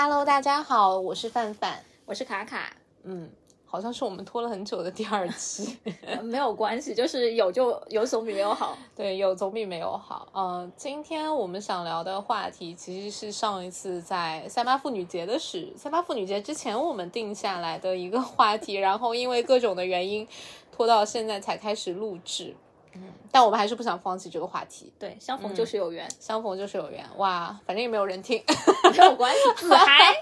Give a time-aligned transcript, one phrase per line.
[0.00, 2.72] Hello，大家好，我是范范，我是卡卡。
[3.02, 3.28] 嗯，
[3.66, 5.76] 好像是我们拖了很久的第二期，
[6.22, 8.78] 没有关系，就是有就有总比没有好。
[8.94, 10.28] 对，有总比没有好。
[10.32, 20.24] 嗯，今天我们想聊的话题其实是上一次在三八妇女节的时，三八妇女节之前我们定下来的一个话题，然后因为各种的原因
[20.70, 22.54] 拖到现在才开始录制。
[23.02, 24.92] 嗯，但我们还是不想放弃这个话题。
[24.98, 27.04] 对，相逢就是有缘，相逢就是有缘。
[27.16, 28.42] 哇，反正也没有人听，
[28.90, 30.14] 没有关系，自嗨。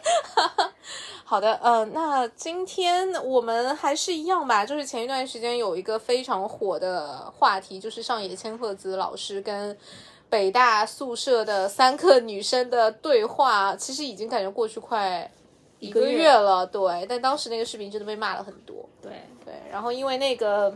[1.25, 9.77] 好的，呃，那今天我们还是一样吧，就是前一段时间有一个非常火的话题，就是上野千鹤子老师跟
[10.31, 15.29] 北大宿舍的三个女生的对话，其实已经感觉过去快
[15.81, 17.05] 一个月了，对。
[17.09, 19.11] 但当时那个视频真的被骂了很多，对
[19.45, 19.55] 对。
[19.71, 20.73] 然后因为那个。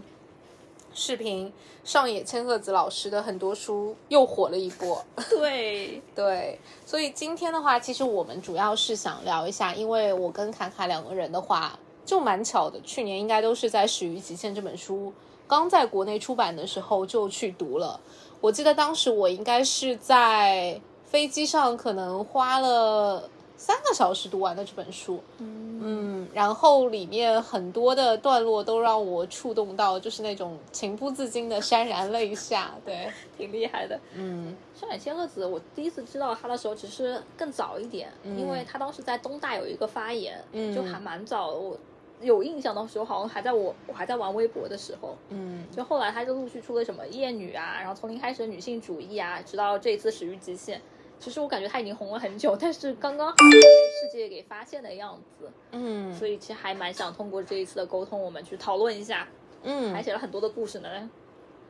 [0.92, 1.52] 视频
[1.84, 15.12] 上野千鹤子老师的很多书又火了一波， 对对，所以今天的话，其实我们主要是想聊一下，因为我跟卡卡两个人的话，就蛮巧的，去年应该都是在《始于极限》这本书
[15.46, 18.00] 刚在国内出版的时候就去读了。
[18.40, 23.28] 我记得当时我应该是在飞机上，可能花了。
[23.60, 34.00] 三个小时读完的这本书，嗯，然后里面很多的段落都让我触动到，就是那种情不自禁的潸然泪下，对， 挺厉害的。
[34.14, 40.42] 嗯，上海千鹤子，我第一次知道他的时候，其实更早一点，因为他当时在东大有一个发言，
[40.74, 41.50] 就还蛮早。
[41.50, 41.76] 我
[42.22, 50.80] 有印象的时候，好像还在我我还在玩微博的时候，嗯，就后来他就陆续出了什么厌女啊，然后从零开始的女性主义啊，直到这一次始于极限。
[51.20, 59.28] 其实我感觉他已经红了很久，但是刚刚好被世界给发现的样子，嗯，所以其实还蛮想通过这一次的沟通，我们去讨论一下，
[59.62, 61.10] 嗯，还写了很多的故事呢。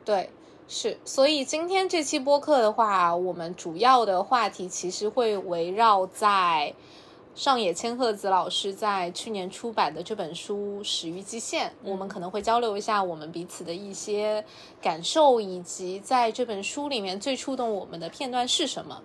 [0.05, 0.29] 对，
[0.69, 6.73] 是，所以今天这期播客的话，我们主要的话题其实会围绕在
[7.35, 14.43] 上野千鹤子老师在去年出版的这本书《始于极限》，我们可能会交流一下我们彼此的一些
[14.81, 19.01] 感受，以及在这本书里面最触动我们的片段是什么。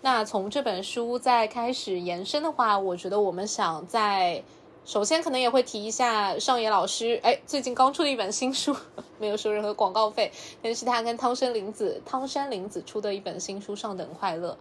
[0.00, 4.42] 那从这本书再开始延伸的话，我觉得我们想在
[4.84, 8.74] 首先可能也会提一下上野老师，哎，最近刚出的一本新书，
[9.18, 10.30] 没有收任何广告费，
[10.62, 14.52] 但是他跟汤山林子汤山林子出的一本新书《上等快乐》，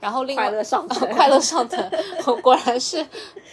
[0.00, 1.90] 然后另外快乐上等 快乐上等，
[2.42, 3.06] 果然是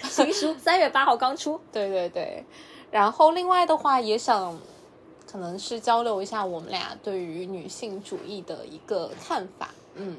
[0.03, 2.45] 新书，三月八号刚出，对对对，
[2.89, 4.57] 然后另外的话也想
[5.29, 10.17] 可能是交流一下我们俩对于女性主义的一个看法，嗯。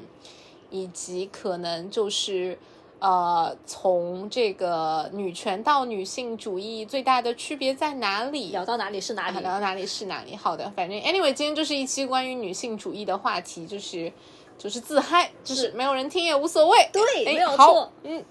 [0.75, 2.57] 以及可能就是，
[2.99, 8.51] 呃，从这个女权到女性主义最大的区别在哪里？
[8.51, 9.39] 聊到哪里是哪里？
[9.39, 10.35] 聊到哪里是哪里？
[10.35, 14.11] 好的，反正 anyway，今天就是一期关于女性主义的话题，就是
[14.57, 16.89] 就是自嗨，就是没有人听也无所谓。
[16.91, 17.91] 对，没有错。
[18.03, 18.23] 嗯，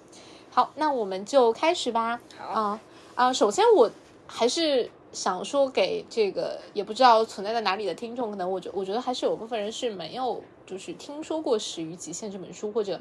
[0.51, 2.21] 好，那我们就开始吧。
[2.39, 2.81] 好啊
[3.15, 3.91] 啊，首先我
[4.27, 10.43] 还是想说给这个也不知道存在在哪里的听众，可能我觉我觉得还是有部分人是没有。
[10.67, 12.99] 就是听说过《始于极限》这本书，或者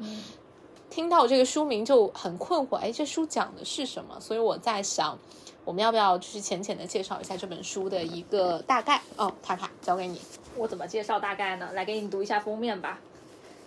[0.90, 4.20] 听到这个书名就很困惑，哎，这书讲的是什么？
[4.20, 5.18] 所以我在想，
[5.64, 9.00] 我们要不要就是浅浅的介绍一下这本书的一个大概？
[9.16, 10.20] 哦，塔塔交给你。
[10.58, 11.70] 我怎么介绍大概呢？
[11.72, 13.00] 来给你读一下封面吧。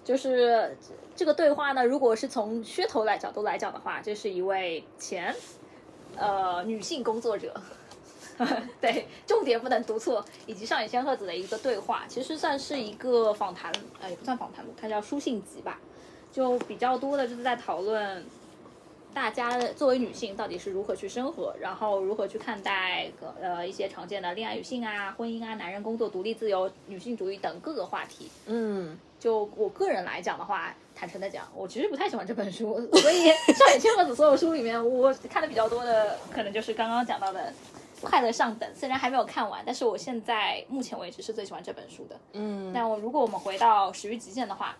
[0.05, 0.77] 就是
[1.15, 5.35] 这个对话呢，如果是从噱头来角度来讲的话，这是一位前
[6.15, 7.51] 呃女性工作者。
[8.79, 10.23] 对，重点不能读错。
[10.45, 13.71] 以及上野千鹤子的一个对话，其实算是一个访谈，
[14.01, 15.79] 呃，也不算访谈录，它叫书信集吧。
[16.31, 18.23] 就比较多的就是在讨论
[19.13, 23.09] 大家作为女性到底是如何去生活，然后如何去看待
[23.41, 28.29] 呃一些常见的恋爱女性啊、婚姻啊、男人工作独立自由、女性主义等各个话题。
[28.45, 33.23] 嗯，就我个人来讲的话，坦诚的讲，我其实不太喜欢这本书，所以
[33.53, 37.51] 上野千鹤子所有书里面，我看的比较多的，可能就是刚刚讲到的。
[38.01, 42.19] 快乐上等，虽然还没有看完，但是我现在目前为止是最喜欢这本书的。
[42.33, 44.77] 嗯，那我如果我们回到《始于极限》的话，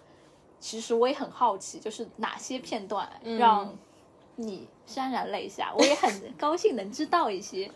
[0.59, 3.75] 其实我也很好奇，就是哪些片段让
[4.35, 5.73] 你潸然泪下？
[5.75, 7.69] 我也很 高兴能知道一些。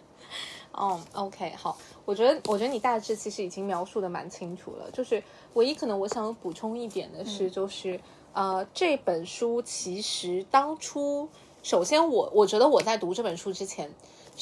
[0.72, 4.90] 哦，OK，好，我觉得，我觉得你大致其实已经描述的蛮清楚了。
[4.92, 5.22] 就是
[5.56, 8.00] 唯一可能我想补充一点的是，就是
[8.32, 11.28] 呃，这本书其实当初，
[11.64, 13.92] 首先我我觉得我在读这本书之前。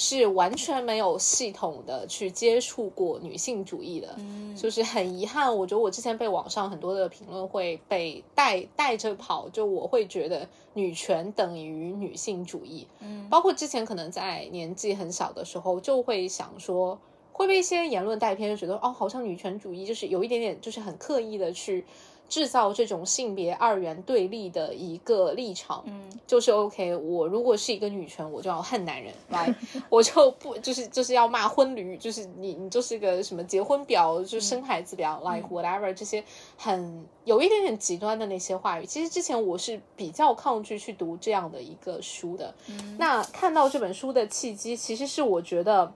[0.02, 5.54] 是完全没有系统的去接触过女性主义的，嗯就是很遗憾。
[5.54, 12.88] 我觉得我之前被网上很多的评论会被带带着跑，就我会觉得女权等于女性主义。
[13.02, 16.98] 嗯，包括之前可能在年纪很小的时候，就会想说
[17.34, 21.84] 会被一些言论带偏，就觉得哦，好像女权主义就是有一点点，就是很刻意的去
[22.30, 26.96] 制造这种性别二元对立的一个立场，嗯，就是 OK。
[26.96, 29.54] 我如果是一个女权，我就要恨男人， 来，
[29.90, 36.24] 我就不就是就是要骂婚驴，就是你你就是个什么结婚表，就生孩子婊、l i k e whatever 这些
[36.56, 38.86] 很有一点点极端的那些话语。
[38.86, 42.54] 其实之前我是比较抗拒去读这样的一个书的。
[42.98, 45.92] 那看到这本书的契机，其实是我觉得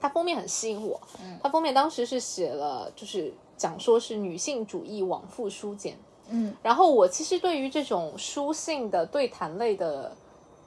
[0.00, 1.00] 它封面很吸引我。
[1.42, 5.94] 它封面当时是写了，就是讲说是女性主义往复书简。
[6.30, 10.10] 嗯，然后我其实对于这种书信的对谈类的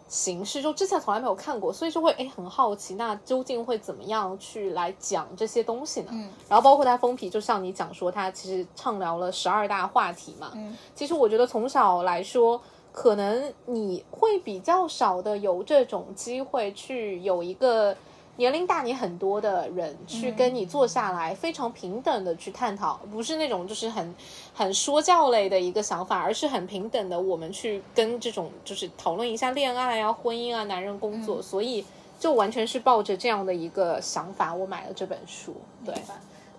[0.07, 6.10] 形式，就之前从来没有看过，所以就会哎很好奇，那究竟会怎么样去来讲这些东西呢？
[6.12, 10.51] 嗯，然后包括他封皮，就像你讲说，他其实畅聊了十二大话题嘛。
[10.54, 12.62] 嗯，其实我觉得从小来说，
[12.92, 17.98] 可能你会比较少的有这种机会去有一个。
[18.38, 24.16] 年龄大你很多的人去跟你坐下来，非常平等的去探讨，不是那种就是很
[24.54, 31.86] 很说教类的一个想法，而是很平等的，我们去跟这种就是讨论一下恋爱啊、婚姻啊、男人工作，所以
[32.20, 35.56] 就完全是抱着这样的一个想法，我买了这本书。
[35.86, 35.94] 对，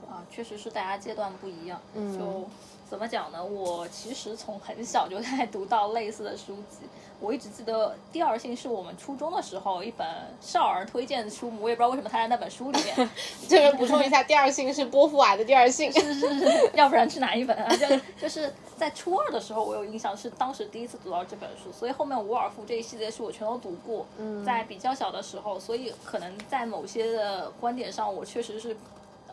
[0.09, 2.17] 啊，确实是大家阶段不一样，嗯。
[2.17, 2.49] 就
[2.89, 3.45] 怎么讲呢？
[3.45, 6.87] 我其实从很小就在读到类似的书籍。
[7.21, 10.07] 我一直记得《第二性》是我们初中的时候一本
[10.41, 13.11] 少儿推荐的书目，我也不知道为什么它在那本书里面。
[13.49, 15.91] 这边补充一下，《第二性》是波伏娃的《第二性》。
[16.01, 17.75] 是是是，要不然是哪一本啊？
[17.77, 17.87] 就
[18.21, 24.07] 就是在初二的时候，我有印象是当时第一次读到这本书，所以后面伍尔夫这一系列书我全都读过。
[24.19, 28.77] 嗯在比较小的时候，所以可能在某些的观点上，我确实是。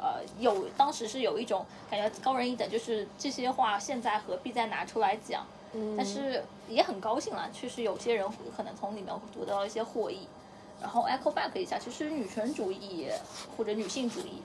[0.01, 5.45] 呃，有当时是有一种感觉高人一等，就是这些话现在何必再拿出来讲？
[5.73, 8.27] 嗯但是也很高兴啦，确实有些人
[8.57, 10.27] 可能从里面读到一些获益。
[10.81, 13.07] 然后 echo back 一下，其实女权主义
[13.55, 14.41] 或者女性主义，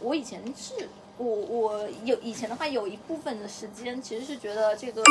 [0.00, 0.88] 我以前是
[1.18, 5.02] 我我有以前的话有一部分的时间其实是觉得这个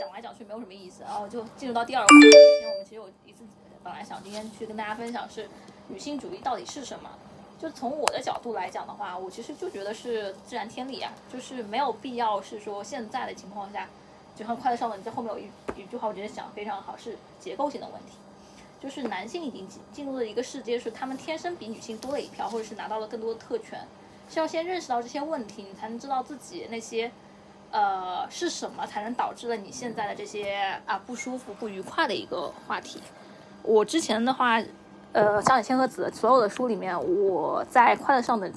[0.00, 2.30] 讲来讲去没有什么意思，然后就进入到第二个话题。
[2.32, 3.44] 今天我们其实有一次
[3.84, 5.48] 本来想今天去跟大家分享是
[5.86, 7.08] 女性主义到底是什么。
[7.60, 13.86] 就从我的角度来讲的话，我其实就觉得是自然天理啊，就是没有必要是说现在的情况下，
[14.34, 15.44] 就像快乐少年在后面有一
[15.80, 18.12] 一句话，我觉得讲得非常好，是结构性的问题。
[18.80, 23.86] 就是男性已经进进入了一个世界，是他们天生比女性多了一票，或者是拿到了更多的特权，
[24.30, 27.12] 是要先认识到这些问题，你才能知道自己那些，
[27.70, 33.02] 呃，是什么才能导致了你现在的这些啊不舒服、不愉快的一个话题。
[33.62, 34.58] 我之前的话，
[35.12, 38.50] 呃，上野千鹤子所有的书里面，我在快乐上的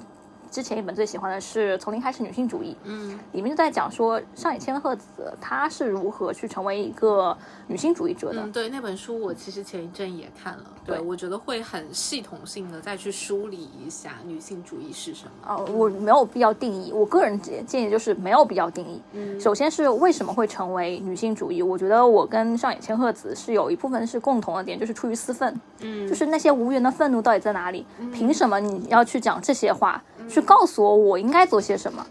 [0.53, 7.35] 之前一本最喜欢的是《从零开始女性主义》，嗯里面就在讲说上野千鹤子她是如何去成为一个
[7.65, 8.39] 女性主义者的。
[8.43, 15.31] 嗯，对，那本书我其实前一阵也看了，对对我觉得会很系统性的再去梳理一下女性主义是什么。
[15.55, 16.91] 哦，我没有必要定义。
[16.93, 19.01] 我个人建建议就是没有必要定义。
[19.13, 21.63] 嗯首先是为什么会成为女性主义？
[21.63, 27.83] 我觉得我跟上野千鹤子是有一部分是共同的点，就是出于私愤，嗯就是那些无缘的愤怒到底在哪里？
[28.13, 32.05] 凭什么你要去讲这些话，去告诉我我应该做些什么？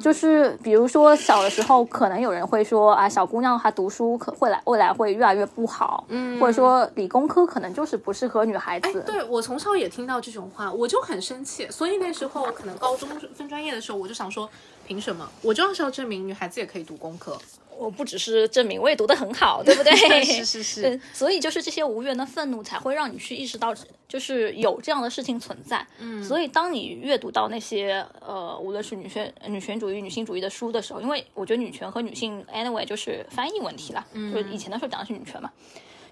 [0.00, 9.02] 就是比如说小的时候，可能有人会说啊，小姑娘她读书可会来未来会越来越不好，嗯或者说理工科可能就是不适合女孩子。
[9.02, 11.68] 对我从小也听到这种话，我就很生气。
[11.70, 14.48] 所以那时候可能高中分专业的时候，我就想说，
[14.86, 17.36] 凭什么我就是要证明女孩子也可以读工科？
[17.82, 19.92] 我不只是证明，我也读得很好， 对不对？
[20.22, 23.74] 是是是，所以就是这些无缘的愤怒，才会让你去意识到，
[24.08, 25.84] 就是有这样的事情存在。
[25.98, 35.50] 嗯，所以当你阅读到那些呃，无论是女权、女权主义、女性主义的书的时候，因为我觉得女权和女性 anyway 就是翻译问题啦，嗯，就是以前的时候讲的是女权嘛。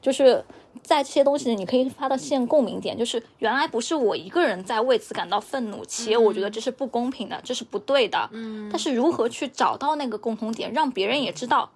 [0.01, 0.45] 就是
[0.83, 8.29] 在这些东西，你可以发到现共鸣点，就是原来不是我一个人在为此感到愤怒，且我觉得这是不公平的，这是不对的。
[8.33, 11.71] 嗯，但是如何去找到那个共同点，让别人也知道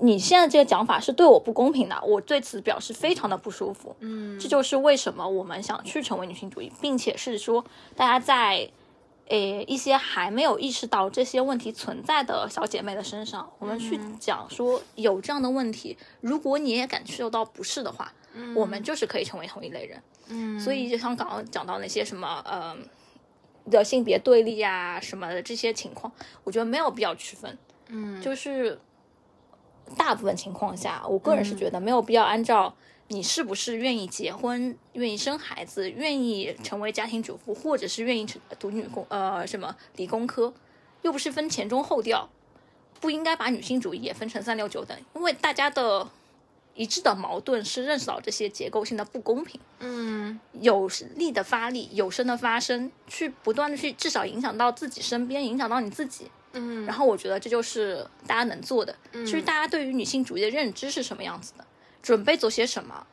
[0.00, 3.96] 你现在这个讲法是对我不公平的，我对此表示非常的不舒服。
[4.00, 7.64] 嗯这就是为什么我们想去成为女性主义，并且是说
[7.96, 8.70] 大家在。
[9.30, 18.12] 诶，一些还没有意识到这些问题存在的小姐妹的身上，我们去讲说有这样的问题，如果你也感受到不适的话，
[18.56, 20.02] 我们就是可以成为同一类人。
[20.32, 22.76] 嗯所以就像刚刚讲到那些什么呃
[23.70, 26.12] 的性别对立啊什么的这些情况，
[26.44, 27.56] 我觉得没有必要区分。
[27.88, 28.80] 嗯就是
[29.96, 32.74] 大部分情况下，我个人是觉得没有必要按照
[33.12, 40.54] 你是不是愿意结婚、愿意生孩子、愿意成为家庭主妇，或者是愿意成读女工呃什么理工科，
[41.02, 42.30] 又不是分前中后调，
[43.00, 46.08] 不应该把女性主义也分成三六九等，因为大家的
[46.76, 49.60] 一致的矛盾是认识到这些结构性的不公平。
[49.80, 58.94] 嗯有力的发力，有声的发声，去不断的去至少影响到自己身边，影响到你自己，嗯，然后我觉得这就是大家能做的。
[59.12, 61.66] 其实大家对于女性主义的认知是什么样子的，
[62.02, 63.06] 准备做些什么，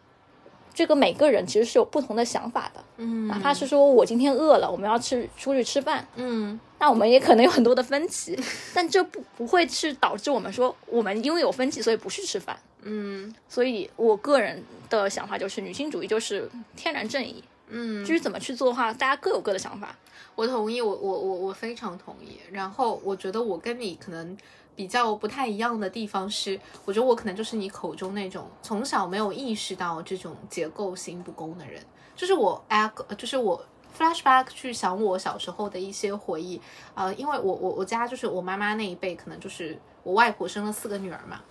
[0.73, 2.83] 这个每个人其实是有不同的想法的。
[2.97, 8.37] 嗯，哪怕是说我今天饿了，我们要吃出去吃饭，嗯那我们也可能有很多的分歧，
[8.73, 12.57] 但这不不会是导致我们说我们因为有分歧所以不去吃饭。
[12.83, 17.43] 嗯所以我个人的想法就是，女性主义就是天然正义。
[17.69, 19.93] 嗯，至于怎么去做的话，大家各有各的想法。
[20.35, 22.37] 我同意，我我我我非常同意。
[22.51, 24.37] 然后我觉得我跟你可能
[24.77, 31.83] 比较不太一样的地方是，我觉得我可能就是你口中那种从小没有意识到这种结构性不公的人。
[32.15, 33.59] 就是我 echo，就是我
[33.97, 36.61] flashback 去想我小时候的一些回忆。
[36.93, 41.41] 呃，因为我我我家就是我妈妈那一辈，可能就是我外婆生了四个女儿嘛。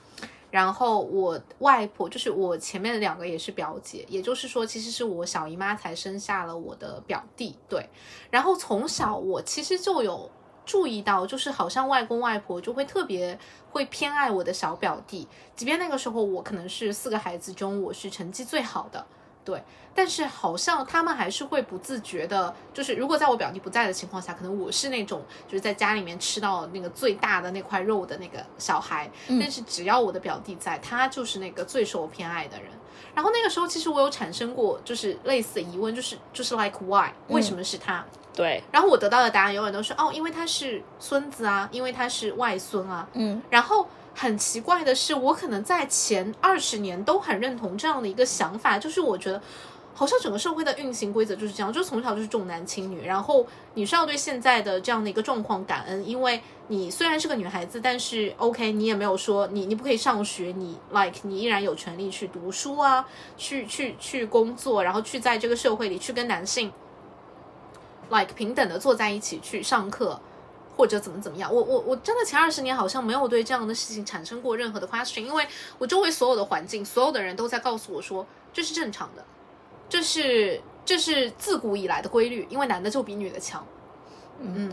[0.48, 7.56] 然后我外婆就是我前面的两个也是表姐，也就是说，其实是我小姨妈才生下了我的表弟。
[7.68, 7.86] 对，
[8.30, 10.30] 然后从小我其实就有
[10.66, 13.38] 注意到，就是好像外公外婆就会特别
[13.70, 19.06] 会偏爱我的小表弟，即便那个时候我可能是四个孩子中我是成绩最好的，
[19.44, 19.62] 对，
[19.94, 32.70] 但是好像他们还是会不自觉的，就是如果在我表弟不在的情况下，可能我是那种就是在家里面吃到那个最大的那块肉的那个小孩，但是只要我的表弟在，他就是那个最受我偏爱的人。
[33.14, 38.04] 然后那个时候，其实我有产生过就是类似的疑问，就是就是 like why 为什么是他？
[38.34, 43.08] 对，然后我得到的答案永远都是哦，因为他是孙子啊，因为他是外孙啊。
[43.14, 49.40] 嗯，然后很奇怪的是，我可能在前二十年都很认同这样的一个想法，就是我觉得
[49.98, 66.70] 好像整个社会的运行规则就是这样，就从小就是重男轻女，然后你是要对现在的这样的一个状况感恩，因为你虽然是个女孩子，但是 OK，你也没有说你你不可以上学，你 like 你依然有权利去读书啊，去去去工作，然后去在这个社会里去跟男性
[68.10, 70.20] like 平等的坐在一起去上课。
[70.78, 75.48] 或者怎么怎么样，我我我真的前二十年好像没有对这样的事情产生过任何的 question，因为
[75.78, 79.24] 我周围所有的环境，所有的人都在告诉我说这是正常的，
[79.88, 83.64] 这是这是自古以来的规律，因为男的就比女的强。
[84.38, 84.70] 嗯，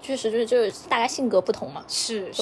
[0.00, 1.84] 确实就是就是大家性格不同嘛。
[1.86, 2.40] 是是，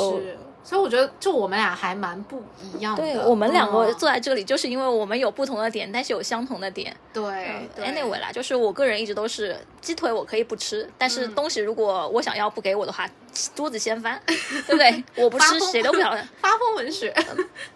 [0.63, 3.03] 所以我觉得就我们俩还蛮不一样的。
[3.03, 6.97] 对我们两个嗯坐在这里，就是因为我们有不同的点，但是有相同的点。
[7.13, 13.05] 对对 Anyway 啦，就是我个人一直都是鸡腿我可以不吃，但是嗯东西如果我想要不给我的话，
[13.55, 15.05] 桌子掀翻， 对不对？
[15.17, 16.11] 我不吃谁都不想，
[16.41, 17.15] 发疯文学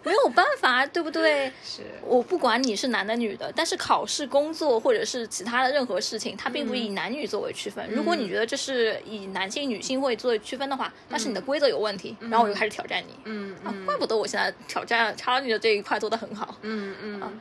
[0.03, 1.51] 没有办法，对不对？
[1.63, 7.87] 是我不管你是男的女的，但是考试、工作或者是其他的任何事情，它并不嗯以男女作为区分。
[7.89, 13.13] 如果你觉得这是以男性、女性会作为区分的话，那是你的规则有问题，然后我就开始挑战你。
[13.13, 16.55] 啊嗯啊，怪不得我现在挑战查理的这一块做得很好。
[16.61, 17.39] 嗯嗯，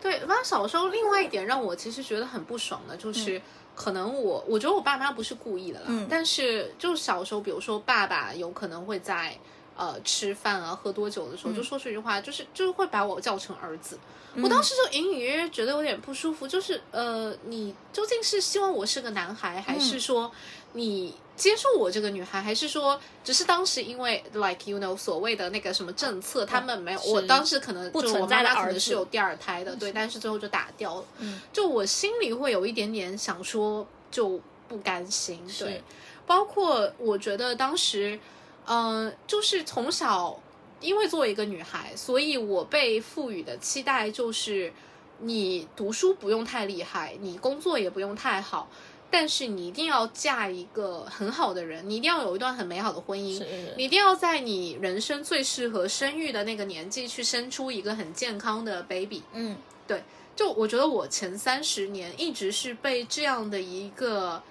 [0.00, 3.40] 对，反正小时候另外一点让我其实觉得很不爽的就是。
[3.78, 6.04] 可能我我觉得我爸妈不是故意的啦，嗯。
[6.10, 9.38] 但是就小时候，比如说爸爸有可能会在
[9.76, 13.96] 呃吃饭啊、喝多酒的时候，就说出一句话，就是就是会把我叫成儿子。
[14.42, 20.30] 我当时就隐隐约约觉得有点不舒服，就是呃，你究竟是希望我是个男孩，还是说
[20.72, 28.80] 你接受我这个女孩，还是说只是当时因为 like you know 所谓的那个什么政策，他们没有，我当时可能不存在的可能儿子。
[28.80, 31.04] 是有第二胎的，对，但是最后就打掉了。
[31.18, 35.82] 嗯，就我心里会有一点点想说就不甘心，对，
[36.26, 38.18] 包括我觉得当时，
[38.66, 40.38] 嗯、就是从小
[40.80, 44.72] 因为作为一个女孩，所以我被赋予的期待就是
[45.20, 48.68] 你读书不用太厉害，你工作也不用太好。
[49.10, 53.42] 但是你一定要嫁一个很好的人，你一定要有一段很美好的婚姻，
[53.76, 59.22] 你一定要在你人生最适合生育的那个年纪去生出一个很健康的 baby。
[59.32, 60.02] 嗯，对
[60.36, 64.42] 就我觉得我前三十年一直是被这样的一个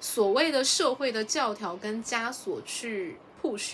[0.00, 3.72] 所谓的社会的教条跟枷锁去 push，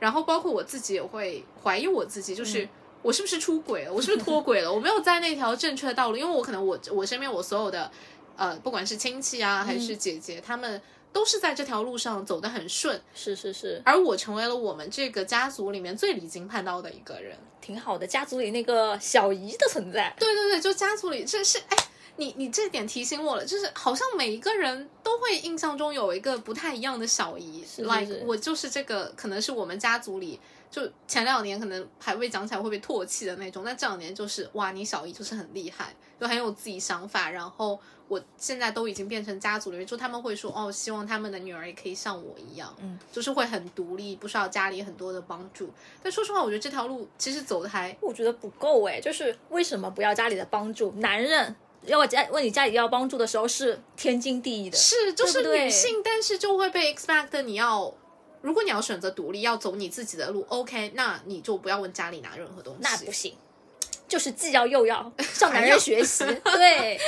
[0.00, 2.68] 然后包括我自己也会怀疑我自己，就是。
[3.04, 3.92] 我是不是出轨了？
[3.92, 4.72] 我是不是脱轨了？
[4.72, 7.90] 我没有在那条正确的道路，因为我可能我我身边我所有的
[8.36, 10.80] 呃，不管是亲戚啊还是姐姐，他们
[11.12, 17.36] 都是在这条路上走得很顺，是是是，而我成为了我们这个家族里面最离经叛道的一个人。
[17.60, 18.06] 挺好的。
[18.06, 21.76] 家族里那个小姨的存在，对对对，就家族里这是哎，
[22.16, 30.38] 你你这点提醒我了，就是好像每一个人都会印象中有一个不太一样的小姨是是，like 我就是这个，可能是我们家族里
[30.74, 37.78] 就前两年可能还未讲起来会被唾弃的那种，那这两年就是哇，你小姨就是很厉害，就很有自己想法，然后
[38.08, 45.70] 我现在都已经变成家族里面，就他们会说哦，希望他们的女儿也可以像我一样，嗯，就是会很独立，不需要家里很多的帮助。
[46.02, 49.00] 但说实话，我觉得这条路其实走的还我觉得不够哎。
[49.00, 50.90] 就是为什么不要家里的帮助？
[50.96, 57.94] 男人要我家问你家里要帮助的时候是天经地义的，是，就是女性，但是就会被 expect 你要
[58.44, 62.80] 如果你要选择独立，要走你自己的路，OK，那你就不要问家里拿任何东西。
[62.82, 63.34] 那不行，
[64.06, 66.22] 就是既要又要 向男人学习。
[66.44, 67.00] 对，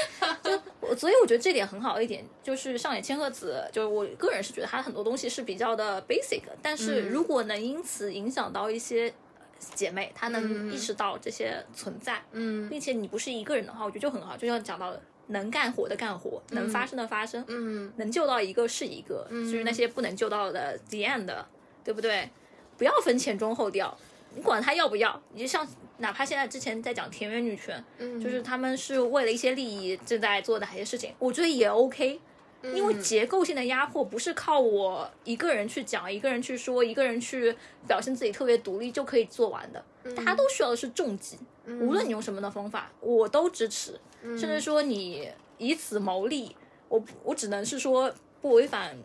[0.42, 9.12] 就我所以我觉得这点很好一点，就是上野千鹤子，就是我个人是觉得她很多东西是比较的 basic，但是如果能因此影响到一些
[9.74, 14.34] 姐妹，她能意识到这些存在，嗯并且你不是一个人的话，我觉得就很好。
[14.38, 21.30] 就像讲到的，能干活的干活，能发生的发生，嗯能救到一个是一个，就是那些不能救到的 the end，
[21.85, 22.28] 对不对？
[22.78, 23.97] 不要分前中后调，
[24.35, 25.66] 你管他要不要，你就像
[25.99, 32.21] 哪怕现在之前在讲田园女权，嗯，就是他们是为了一些利益正在做哪些事情，我觉得也 OK。
[32.75, 37.54] 因为结构性的压迫不是靠我一个人去讲、一个人去说、一个人去
[37.87, 41.38] 表现自己特别独立就可以做完的，大家都需要的是重击。
[41.66, 43.99] 无论你用什么的方法，我都支持。
[44.23, 46.56] 甚至说你以此谋利，
[46.88, 48.96] 我我只能是说不违反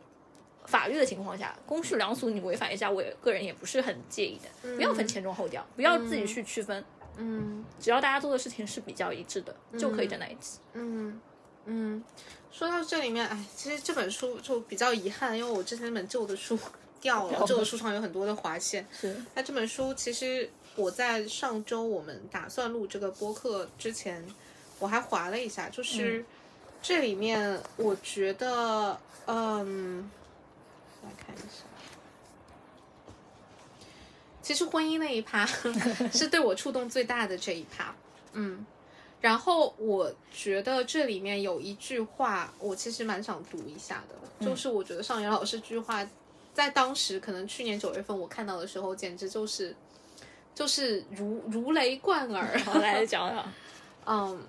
[0.66, 4.76] 法律的情况下，公序良俗你违反一下，我个人也不是很介意的。
[4.76, 6.84] 不要分前中后调，不要自己去区分，
[7.18, 10.60] 嗯只要大家做的事情是比较一致的，就可以站在一起。
[10.74, 11.20] 嗯
[11.66, 12.04] 嗯，
[12.52, 16.58] 说到这里面，哎，其实这本书就比较遗憾，因为我之前那本旧的书
[17.00, 18.86] 掉了，旧的书上有很多的划线。
[18.92, 24.26] 是，那这本书其实我在上周我们打算录这个播客之前，
[24.80, 26.26] 我还划了一下，就是
[26.82, 30.10] 这里面我觉得，嗯，
[31.04, 31.64] 来看一下。
[34.42, 35.46] 其实婚姻那一趴
[36.12, 37.94] 是对我触动最大的这一趴，
[38.34, 38.66] 嗯，
[39.22, 46.06] 然后我觉得这里面有一句话，我其实蛮想读一下的，就是我觉得上野老师这句话，
[46.54, 49.76] 在当时可能去年九月份我看到的时候，简直就是
[50.56, 52.58] 就是如如雷贯耳。
[52.66, 53.54] 好，来讲讲。
[54.08, 54.42] 嗯，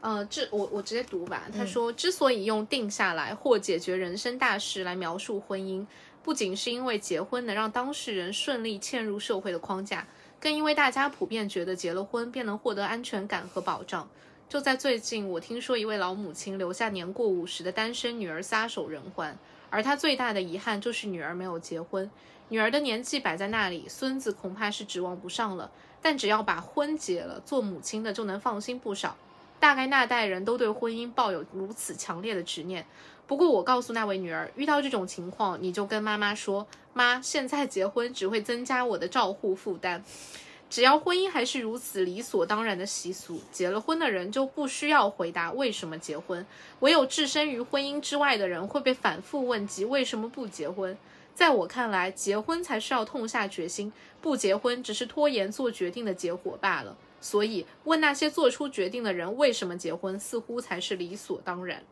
[0.00, 1.48] 呃，这我我直接读吧。
[1.52, 5.84] 他说，之所以用定下来或解决人生大事来描述婚姻，
[6.22, 10.06] 不仅是因为结婚能让当事人顺利嵌入社会的框架，
[10.44, 14.06] 更因为大家普遍觉得结了婚便能获得安全感和保障。
[14.46, 19.34] 就在最近，我听说一位老母亲留下年过五十的单身女儿撒手人寰，
[19.70, 22.10] 而她最大的遗憾就是女儿没有结婚。
[22.50, 25.72] 女儿的年纪摆在那里，孙子恐怕是指望不上了。
[26.02, 29.16] 但只要把婚结了，做母亲的就能放心不少。
[29.58, 32.84] 大概那代人都对婚姻抱有如此强烈的执念。
[33.26, 40.04] 不过我告诉那位女儿，遇到这种情况，你就跟妈妈说：“妈，现在结婚只会增加我的照护负担。
[40.68, 46.44] 只要婚姻还是如此理所当然的习俗，结了婚的人就不需要回答为什么结婚。
[46.80, 50.96] 唯有置身于婚姻之外的人会被反复问及为什么不结婚。
[51.34, 56.96] 在我看来，结婚才是要痛下决心，不结婚只是拖延做决定的结果罢了。
[57.20, 61.82] 所以，问那些做出决定的人为什么结婚，似乎才是理所当然。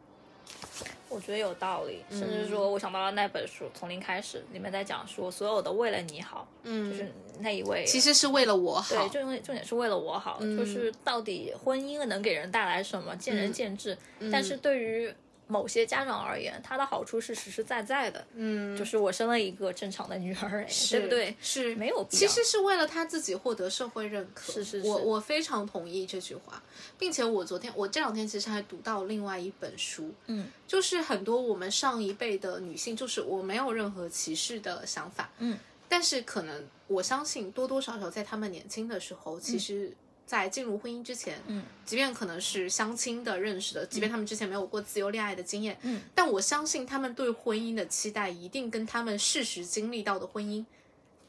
[1.12, 8.96] 我觉得有道理，甚至说，我想到了那本书《从零开始》，里面在讲说，所有的为了你好，嗯，就是那一位，其实是为了我好。
[8.96, 13.96] 对，重重点是为了我好，就是到底婚姻能给人带来什么，见仁见智。
[14.30, 15.12] 但是对于
[15.52, 21.36] 某些家长而言，它的好处是实实在在的，嗯，就是我生了一个正常的女儿，对不对？
[21.42, 24.50] 是没有必要，其实是为了他自己获得社会认可。
[24.50, 26.62] 是是是我我非常同意这句话，
[26.98, 39.92] 并且我昨天我这两天其实还读到另外一本书，嗯，就是很多我们上一辈的女性，就是我没有任何歧视的想法，嗯，但是可能我相信多多少少在她们年轻的时候，其实。
[40.26, 50.64] 在进入婚姻之前，嗯，即便可能是相亲的认识的，即便他们之前没有过自由恋爱的经验，嗯，但我相信他们对婚姻的期待一定跟他们事实经历到的婚姻，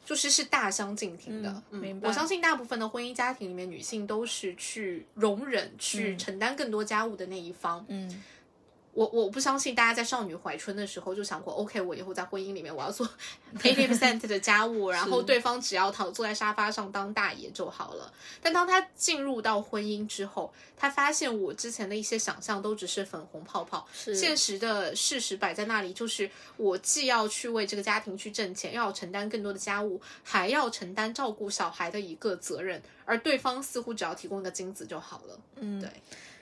[0.06, 1.64] 就是是大相径庭的。
[1.72, 2.08] 嗯明白。
[2.08, 7.86] 我相信大部分的婚姻家庭里面，女性都是去容忍、去承担更多家务的那一方。
[7.90, 8.24] 嗯，
[8.94, 13.08] 我我不相信大家在少女怀春的时候就想过，OK，我以后在婚姻里面我要做
[13.62, 18.14] eighty percent 的家务，然后对方只要躺坐在沙发上当大爷就好了。
[18.42, 35.40] 但当他进入到婚姻之后，他发现我之前的一些想象都只是粉红泡泡，是现实的事实摆在那里，就是我既要去为这个家庭去挣钱，又要承担更多的家务，还要承担照顾小孩的一个责任，而对方似乎只要提供一个精子就好了。
[35.56, 35.90] 嗯，对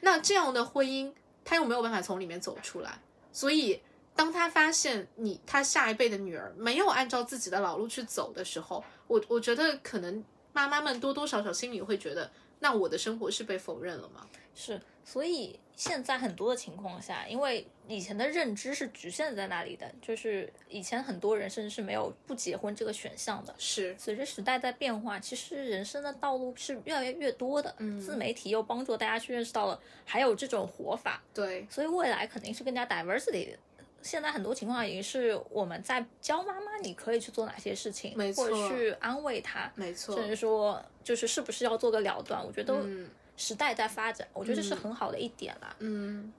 [0.02, 2.99] 那这样的婚姻，他又没有办法从里面走出来，
[3.32, 3.82] 所以
[4.15, 10.23] 当他发现你他下一辈的女儿没有按照自己的老路去走的时候，我我觉得可能
[10.54, 14.27] 妈妈们多多少少心里会觉得，那我的生活是被否认了吗？
[14.54, 23.54] 是，所以现在很多的情况下，因为以前的认知是局限在那里的，就是以前很多人甚至是没有不结婚这个选项的。
[23.58, 27.74] 是，随着时代在变化，其实人生的道路是越来越多的。
[27.80, 28.00] 嗯。
[28.00, 33.58] 自媒体又帮助大家去认识到了还有这种活法，对，所以未来肯定是更加 diversity 的。
[34.02, 38.46] 现在很多情况已经是我们在教妈妈你可以去做哪些事情，没错。
[38.46, 40.16] 或者去安慰她，没错。
[40.16, 43.08] 甚至说就是是不是要做个了断，我觉得嗯
[43.41, 45.75] 时代在发展，我觉得这是很好的一点啦。
[45.80, 46.32] 嗯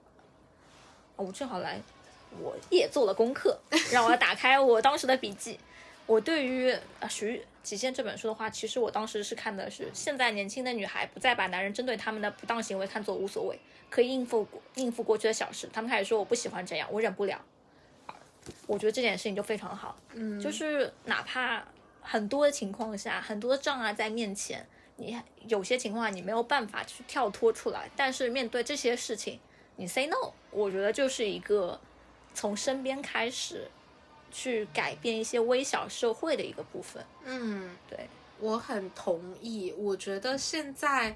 [1.17, 1.79] 我正好来，
[2.39, 3.59] 我也做了功课，
[3.91, 5.59] 让我打开我当时的笔记。
[6.05, 15.69] 我对于《啊徐极限》这本书的话，其实我当时是看的是现在年轻的女孩不再把男人针对他们的不当行为看作无所谓，可以应付过应付过去的小事。
[15.73, 17.39] 他们开始说我不喜欢这样，我忍不了。
[18.67, 21.63] 我觉得这件事情就非常好，嗯，就是哪怕
[22.01, 29.39] 很多的情况下，很多的障碍在面前，你有些情况你没有办法去跳脱出来，但是面对这些事情，
[29.75, 31.79] 你 say no，我觉得就是一个
[32.33, 33.67] 从身边开始
[34.31, 37.03] 去改变一些微小社会的一个部分。
[37.25, 38.07] 嗯，对，
[38.39, 39.73] 我很同意。
[39.75, 41.15] 我觉得现在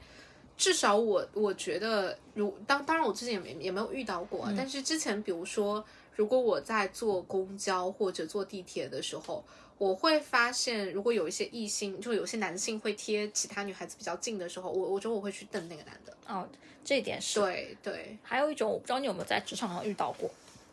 [0.57, 5.85] 至少我我觉得，如当当然我之前也没也没有遇到过啊，但是之前比如说，
[6.15, 9.43] 如果我在坐公交或者坐地铁的时候。
[9.77, 16.13] 我会发现，如果有一些异性，就有些男性会贴其他女孩子比较近的时候，我我觉得我会去瞪那个男的。
[16.27, 16.47] 哦，
[16.83, 17.39] 这一点是。
[17.39, 20.29] 对对，还有一种，我不知道你有没有在职场上遇到过，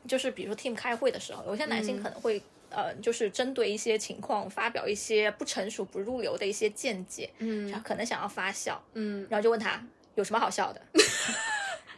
[0.09, 2.41] 就是比如说 team 开会的时候，有些男性可能会、
[2.71, 10.81] 呃，就是针对一些情况发表一些不成熟、不入流的一些见解，嗯然后可能想要发笑，嗯然后就问他有什么好笑的。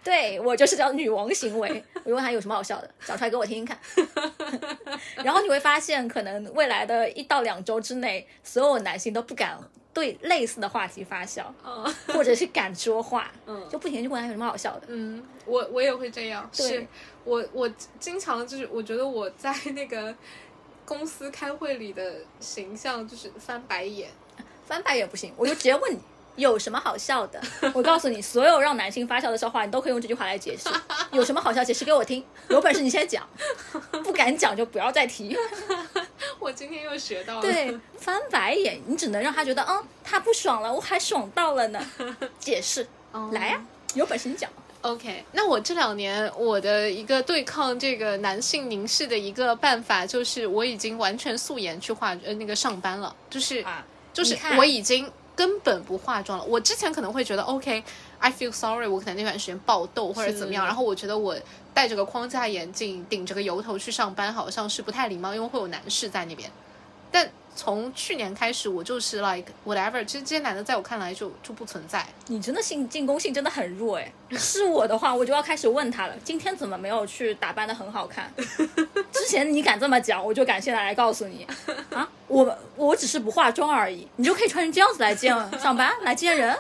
[0.07, 3.77] 对我就是叫女王行为，我就问他有什么好笑的，讲出来给我听听看。
[5.25, 9.59] 然后你会发现，可能未来的一到两周之内，所有男性都不敢
[9.93, 14.83] 对类似的话题发笑，嗯或者是敢说话， 嗯就不停地去问他有什么好笑的。
[14.87, 16.49] 嗯，我我也会这样。
[16.57, 16.87] 对是
[17.25, 20.15] 我我经常就是我觉得我在 那个
[20.85, 24.09] 公司开会里的形象就是翻白眼。
[24.65, 25.99] 翻白眼不行，我就直接问你
[26.37, 27.41] 有什么好笑的。
[27.75, 30.69] 我告诉你，所有让男性发笑的笑话，你都可以用这句话来解释。
[31.13, 32.25] 有什么好笑，解释给我听。
[32.49, 33.27] 有本事你先讲，
[34.05, 35.37] 不敢讲就不要再提。
[36.39, 37.43] 我今天又学到了。
[37.43, 41.85] 对，翻白眼，你只能让他觉得，嗯，他不爽了，我还爽到了呢。
[42.39, 44.51] 解释，哦来呀、有本事你讲。
[44.83, 56.45] OK，那我这两年我的一个对抗这个男性凝视的一个办法，就是我已经完全素颜去化呃那个上班了，就是、啊，就是我已经根本不化妆了。
[56.47, 61.37] 我之前可能会觉得 OK，I、feel sorry，我可能那段时间爆痘或者怎么样，然后我觉得我
[61.75, 66.51] 戴着个框架眼镜，顶着个油头去上班，好像是不太礼貌，因为会有男士在那边。
[67.17, 72.07] 但从去年开始，我就是 like whatever，其实这些男的在我看来就就不存在。
[72.27, 74.13] 你真的性进攻性真的很弱哎。
[74.33, 78.31] 是我的话，我就要开始问他了，今天怎么没有去打扮的很好看？
[79.11, 81.47] 之前你敢这么讲，我就敢现在来告诉你
[81.91, 86.55] 啊，我我只是不化妆而已，你就可以穿成这样子来见上班来见人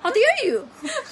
[0.00, 0.64] ？How dare you？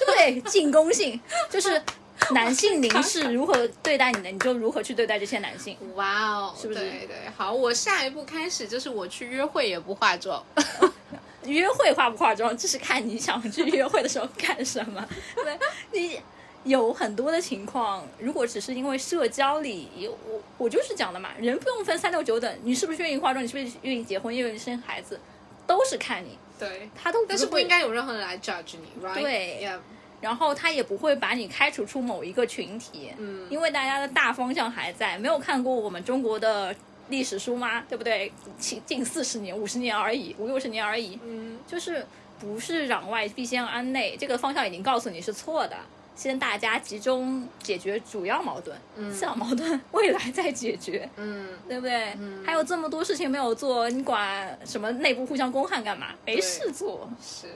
[0.05, 0.39] 对？
[0.43, 1.19] 进攻性
[1.49, 1.83] 就是
[2.33, 5.77] 男性凝视如何对待你的，你就如何去对待这些男性。
[5.95, 10.43] 哇哦，是不是对对，好，我下一步开始就是我去约会也不化妆。
[11.45, 15.07] 约会化不化妆，这是看你想去约会的时候干什么。
[15.35, 15.57] 对，
[15.93, 16.19] 你
[16.65, 25.17] 有很多的情况，如果只是因为社交礼仪，我我就是讲的嘛，人不用分三六九等，你是不是愿意化妆，你是不是愿意结婚，愿意生孩子，
[25.65, 27.65] 都是看你，对，他都会但是不应。
[27.65, 29.21] 该有任何人来 judge 你，right？
[29.21, 29.77] 对 yeah,
[30.19, 35.17] 然后他也不会把你开除出某一个群体，嗯因为大家的大方向还在。
[35.17, 36.75] 没有看过我们中国的
[37.09, 37.83] 历史书吗？
[37.87, 38.31] 对不对？
[38.57, 41.19] 近近四十年、五十年而已，五六十年而已。
[41.23, 42.05] 嗯，就是
[42.39, 45.75] 不是攘外必先安内，这个方向已经告诉你是错的。
[46.15, 48.75] 先大家集中解决主要矛盾，
[49.13, 52.17] 次要矛盾未来再解决，嗯，对不对？
[52.43, 56.07] 还有这么多事情没有做，你管什么内部互相攻汉干嘛？
[56.25, 57.51] 没事做，是，哎，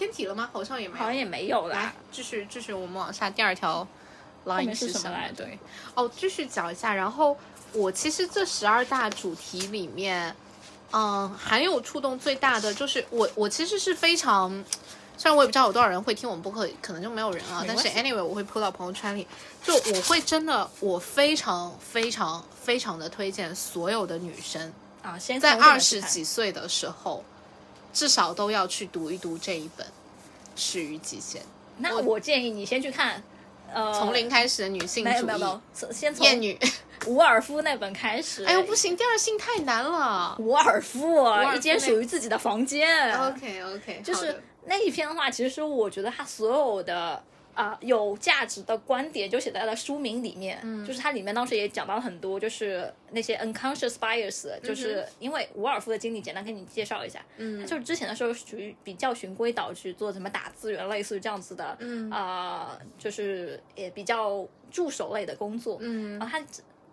[0.00, 0.48] 偏题了吗？
[0.50, 1.92] 好像也没有，好像也没有来啦。
[2.10, 3.86] 继续继续，我们往下第二条
[4.46, 5.58] line 面是什么来对，
[5.94, 6.94] 哦，继续讲一下。
[6.94, 7.36] 然后
[7.74, 10.34] 我其实这十二大主题里面，
[10.92, 14.64] 嗯，还有触动最大的就是我我其实是非常。
[15.18, 17.62] 虽然我也不知道有多少人会听我们播客，可能就没有人啊。
[17.68, 19.26] 但是 anyway，我会 po 到朋友圈里。
[19.62, 27.22] 就我会真的，我非常非常非常的推荐所有的女生，啊，先在二十几岁的时候，
[27.92, 29.86] 至少都要去读一读这一本
[30.56, 31.42] 《始于极限》，
[31.78, 33.22] 那我建议你先去看，
[33.72, 36.58] 呃，从零开始的女性主义没有没有没有，先从艳女。
[37.06, 38.44] 伍尔夫那本开始。
[38.44, 40.36] 哎呦，不行，第二性太难了。
[40.38, 43.10] 伍尔夫尔夫一间属于自己的房间。
[43.18, 50.58] OK OK，就是那一篇的话，其实我觉得他所有的啊、有价值的观点就写在了书名里面。
[50.62, 57.24] 嗯就是它里面当时也讲到了很多，就是那些 unconscious bias，就是因为伍尔夫的经历，简单给你介绍一下。
[57.36, 65.78] 嗯就是之前的时候属于比较循规蹈矩，做什么打字员，类似于这样子的，嗯啊、就是也比较助手类的工作。
[65.80, 66.44] 嗯然后他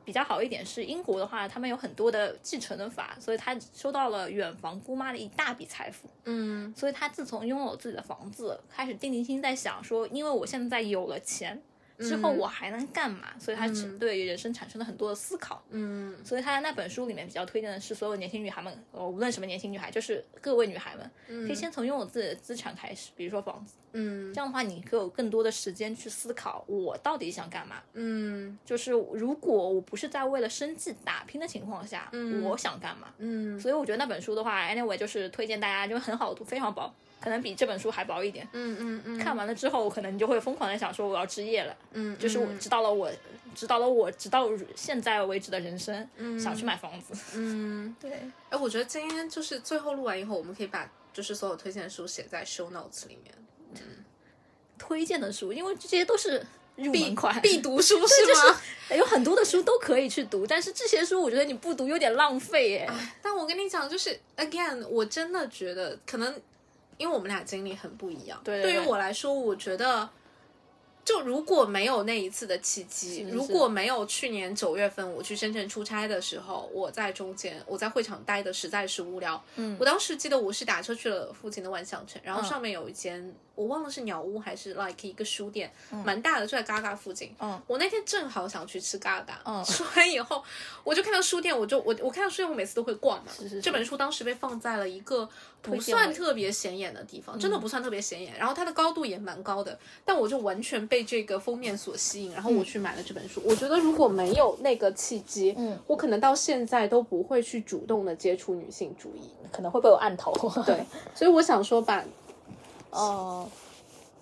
[0.07, 6.07] 比较好一点是英国的话，他们有很多的继承的法，所以他收到了远房姑妈的一大笔财富。
[6.23, 11.61] 嗯所以他自从拥有自己的房子，开始定定心在想说，因为我现在有了钱。
[11.99, 13.29] 之后我还能干嘛？
[13.39, 15.63] 所以他只对人生产生了很多的思考。
[15.71, 23.75] 嗯所以他在那本书里面比较推荐的是，所有年轻女孩们，呃，无论什么年轻女孩，就是各位女孩们，可以先从拥有自己的资产开始，比如说房子。
[23.93, 27.81] 嗯这样的话，你可以有更多的时间去思考，我到底想干嘛。
[27.93, 32.11] 嗯就是如果我不是在为了生计打拼的情况下，
[32.43, 33.07] 我想干嘛？
[33.17, 38.47] 嗯所以我觉得那本书的话，anyway 就是推荐大家，就很好读，非常薄，可能比这本书还薄一点。
[38.53, 43.11] 嗯嗯嗯，看完了之后，可能你就会疯狂的想说我要置业了，嗯就是我知道了我
[43.55, 46.07] 知道了我直到现在为止的人生，
[46.39, 47.13] 想去买房子。
[47.35, 48.11] 嗯， 对，
[48.49, 53.33] 哎，我觉得今天就是最后录完以后，我们可以把就是所有推荐的书写在 show notes 里面，
[53.73, 54.03] 嗯。
[54.79, 58.61] 推荐的书，因为这些都是入门款，必读书 是吗？
[58.95, 62.89] 有很多的书都可以去读，但是这些书我觉得你不读有点浪费耶。
[63.19, 66.39] 但我跟你讲，就是 again，我真的觉得可能
[66.97, 68.39] 因为我们俩经历很不一样。
[68.43, 70.09] 对对对于我来说，我觉得
[71.05, 79.41] 就如果没有那一次的契机，是是如果没有去年九月份我去深圳出差的时候，我在中间我在会场待的实在是无聊。
[79.55, 85.71] 嗯我当时记得我是打车去了附近的万象城，然后嗯上面有一间、我忘了是鸟屋还是 like 一个书店，
[86.03, 87.33] 蛮大的，就在嘎嘎附近。
[87.39, 90.43] 嗯我那天正好想去吃嘎嘎，嗯吃完以后，
[90.83, 93.31] 我就看到书店，我就我我看到书店，我每次都会逛嘛。
[93.33, 95.29] 是是是这本书当时被放在了一个
[95.61, 98.33] 不算特别显眼的地方，真的不算特别显眼。
[98.37, 103.41] 然后它的高度也蛮高的，但我就完全被这个封面所吸引，然后我去买了这本书。
[103.45, 109.21] 我觉得如果没有那个契机，嗯，我可能到现在都不会去主动的接触女性主义。
[109.51, 110.33] 可能会被我按头。
[110.65, 110.83] 对，
[111.15, 112.03] 所以我想说吧，
[112.91, 113.49] 嗯，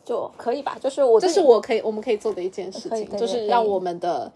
[0.03, 0.77] 就可以吧。
[0.81, 4.31] 就是我这是我可以我们可以做的一件事情，就是让我们的。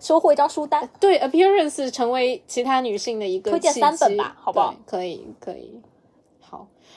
[0.00, 0.90] 收获一张书单。
[0.98, 5.80] 对 appearance 成为其他女性的一个推荐契三本机吧好不好可以，可以。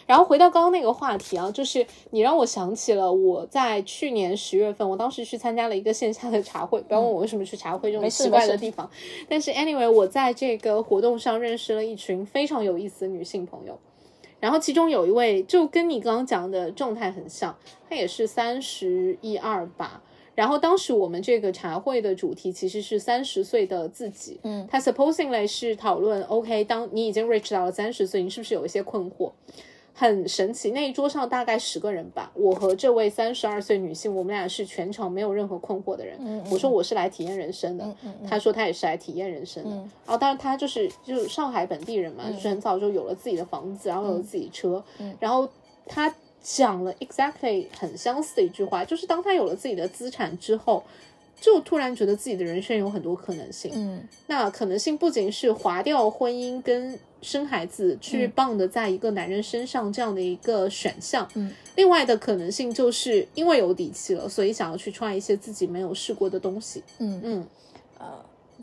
[0.07, 8.89] 好，然后回到刚刚那个话题啊，就是你让我想起了我在去年十月份，我当时去参加了一个线下的茶会，不要问我为什么去茶会这种奇怪的地方，
[9.27, 13.77] 但是 anyway，我在这个活动上认识了一群非常有意思的女性朋友。
[14.39, 17.57] 然后其中有一位就跟你刚刚讲的状态很像，
[17.89, 20.03] 她也是三十一二吧。
[20.35, 29.31] 然后当时我们这个茶会的主题其实是三十岁的自己，嗯，它 supposingly 是讨论 OK，当你已经 reach 到了三十岁，你是不是有一些困惑？
[29.97, 36.17] 很神奇，那一桌上大概十个人吧，我和这位三十二岁女性，我们俩是全场没有任何困惑的人。
[36.19, 37.95] 嗯嗯我说我是来体验人生的，
[38.27, 39.69] 他说他也是来体验人生的。
[39.69, 45.47] 嗯然后当然他就是就是上海本地人嘛，就是很早就有了自己的房子，然后有了自己车，嗯然后
[45.87, 50.83] 他讲了 exactly 很相似的一句话，就是当他有了自己的资产之后，
[51.39, 53.71] 就突然觉得自己的人生有很多可能性。
[53.75, 66.83] 嗯那可能性不仅是划掉婚姻跟生孩子，去棒的在一个男人身上这样的一个选项，嗯，另外的可能性就是因为有底气了，所以想要去 try 一些自己没有试过的东西。
[66.99, 67.47] 嗯嗯
[67.97, 68.05] 呃，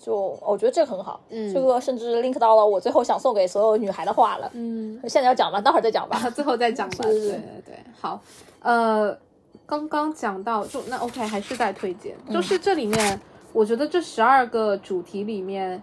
[0.00, 1.20] 就我觉得这个很好。
[1.30, 4.48] 嗯这个甚至 link 到了我最后想送给所有女孩的话了。
[4.54, 5.60] 嗯，现在要讲吗？
[5.60, 6.18] 待会儿再讲吧。
[6.30, 6.96] 最后再讲吧。
[7.02, 7.30] 对对
[7.66, 8.20] 对，好，
[8.60, 9.16] 呃，
[9.66, 13.20] 刚刚讲到就那 OK，还是在推荐，嗯就是这里面，
[13.52, 15.82] 我觉得这十二个主题里面。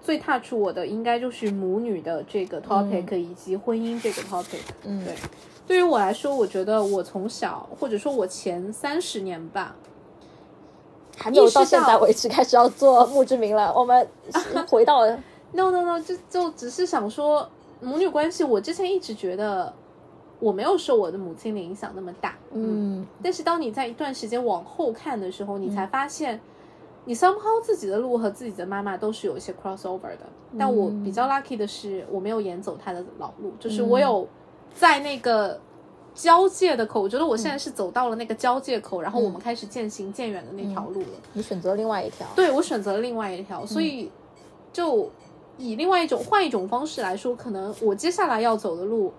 [0.00, 4.60] 最 touch 我的应该就是母女的这个 topic、以及婚姻这个 topic。
[4.82, 5.14] 嗯对，
[5.66, 9.74] 对于我来说，我觉得我从小或者说我前三十年吧，
[11.16, 13.72] 还没有到现在为止开始要做墓志铭了。
[13.74, 14.06] 我们
[14.68, 15.06] 回到
[15.52, 17.48] No No No，就就只是想说
[17.80, 19.72] 母女关系，我之前一直觉得
[20.40, 23.06] 我没有受我的母亲的影响那么大，嗯。
[23.22, 26.40] 但是当你在一段时间往后看的时候，你才发现，
[27.04, 30.26] 你 somehow 自己的路和自己的妈妈都是有一些 crossover 的。
[30.58, 34.26] 但我比较 lucky 的是，我没有沿走她的老路，就是我有
[34.74, 35.60] 在那个
[36.14, 41.08] 交界的口，我觉得我现在是走到了那个交界口，然后我们开始渐行渐远的那条路了。
[41.32, 42.26] 你选择另外一条。
[42.36, 44.10] 对我选择了另外一条，所以
[44.72, 45.10] 就
[45.58, 49.12] 以另外一种换一种方式来说，可能我接下来要走的路，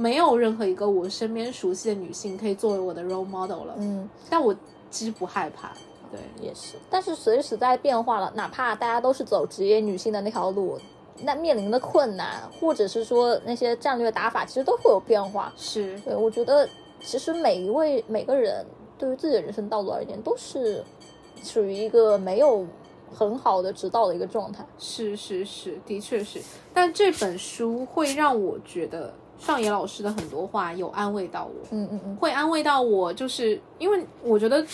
[0.00, 3.74] 没有任何一个我身边熟悉的女性可以作为我的 role model 了。
[3.76, 4.54] 嗯，但我
[4.90, 5.72] 其实不害怕，
[6.10, 6.76] 对，也是。
[6.88, 10.78] 但是随着时在变化了，哪怕大家都是走职业女性的那条路，
[11.22, 15.52] 那面临的困难，或者是说那些战略打法，其实都会有变化。
[15.54, 16.66] 是，对，我觉得
[17.02, 18.64] 其实每一位每个人
[18.96, 20.82] 对于自己的人生道路而言，都是
[21.42, 22.66] 属于一个没有
[23.14, 24.64] 很好的指导的一个状态。
[24.78, 26.40] 是是是，的确是。
[26.72, 34.64] 但这本书会让我觉得上野老师的很多话有安慰到我，嗯嗯嗯，会安慰到我，就是因为我觉得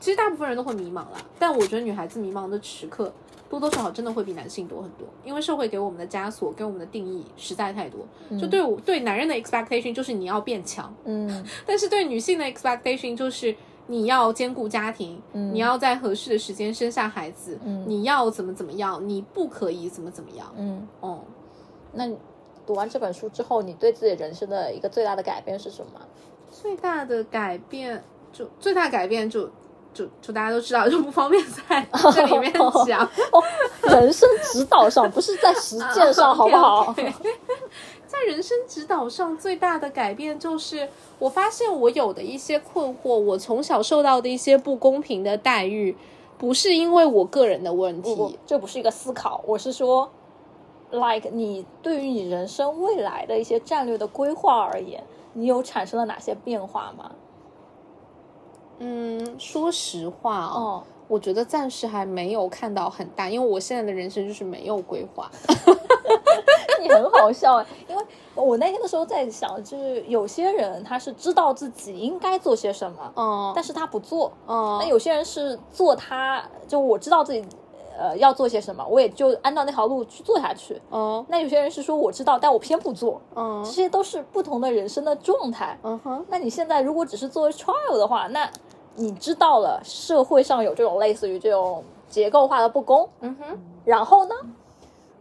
[0.00, 3.12] 其实大部分人都会迷茫啦，但我觉得女孩子迷茫的时刻
[3.50, 8.00] 多多少少真的会比男性多很多，因为社会给我们的枷锁、给我们的定义实在太多。
[8.38, 11.44] 就对我对男人的 expectation 就是你要变强，嗯。
[11.64, 13.54] 但是对女性的 expectation 就是
[13.86, 15.54] 你要兼顾家庭，嗯。
[15.54, 17.84] 你要在合适的时间生下孩子，嗯。
[17.86, 20.52] 你要怎么怎么样，你不可以怎么怎么样。
[20.56, 20.86] 嗯。
[21.00, 21.20] 哦、
[21.92, 22.16] 那你
[22.66, 26.00] 读完这本书之后，你对自己人生的一个最大的改变是什么？
[26.50, 28.02] 最大的改变
[28.32, 29.48] 就最大的改变就
[29.94, 32.52] 就就大家都知道，就不方便在 这里面
[32.86, 33.04] 讲。
[33.30, 33.42] 哦，
[33.82, 36.94] 人生指导上，不是在实践上，好不好
[38.06, 45.96] 在人生指导上，最大的改变就是，我发现我有的一些困惑，我从小受到的一些不公平的待遇，
[46.38, 50.10] 不是因为我个人的问题，不不，这不是一个思考，我是说
[50.90, 57.12] ，like 你对于你人生未来的一些战略的规划而言，你有产生了哪些变化吗？
[58.78, 65.30] 嗯，说实话哦，哦，我觉得暂时还没有看到很大，因为我现在的人生就是没有规划。
[66.82, 77.42] 你很好笑哎，因为我那天的时候在想，就是有些人他是知道自己应该做些什么，嗯，但是他不做；嗯，那有些人是做他，就我知道自己
[77.98, 80.80] 呃要做些什么，我也就按照那条路去做下去。
[80.90, 85.78] 嗯那有些人是说我知道，但我偏不做，嗯这些都是不同的人生的状态。
[85.82, 88.48] 嗯哼，那你现在如果只是作为 trial 的话，那
[88.94, 93.58] 你知道了社会上有这种类似于这种结构化的不公，嗯哼。
[93.84, 94.34] 然后呢？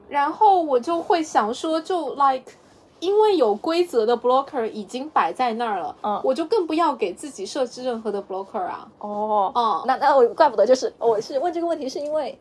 [0.08, 2.52] 然后我就会想说，就 like，
[3.00, 8.88] 因为有规则的 blocker 已经摆在那儿了，嗯我就更不要给自己设置任何的 blocker 啊。
[9.00, 12.40] 哦哦那那我怪不得就是我是问这个问题，是因为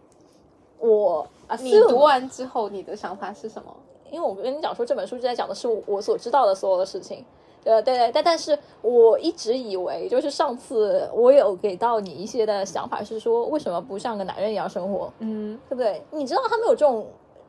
[0.89, 3.75] 我啊，你读完之后，你的想法是什么？
[4.11, 7.25] 因为我跟你讲说这本书就在讲的是我所知道的所有的事情。
[7.65, 16.03] 呃，对对，但但是我一直以为，就是上次我有给到你一些的想法，是说为什么不像个男人一样生活，嗯对不对？
[16.11, 17.07] 你知道他们有这种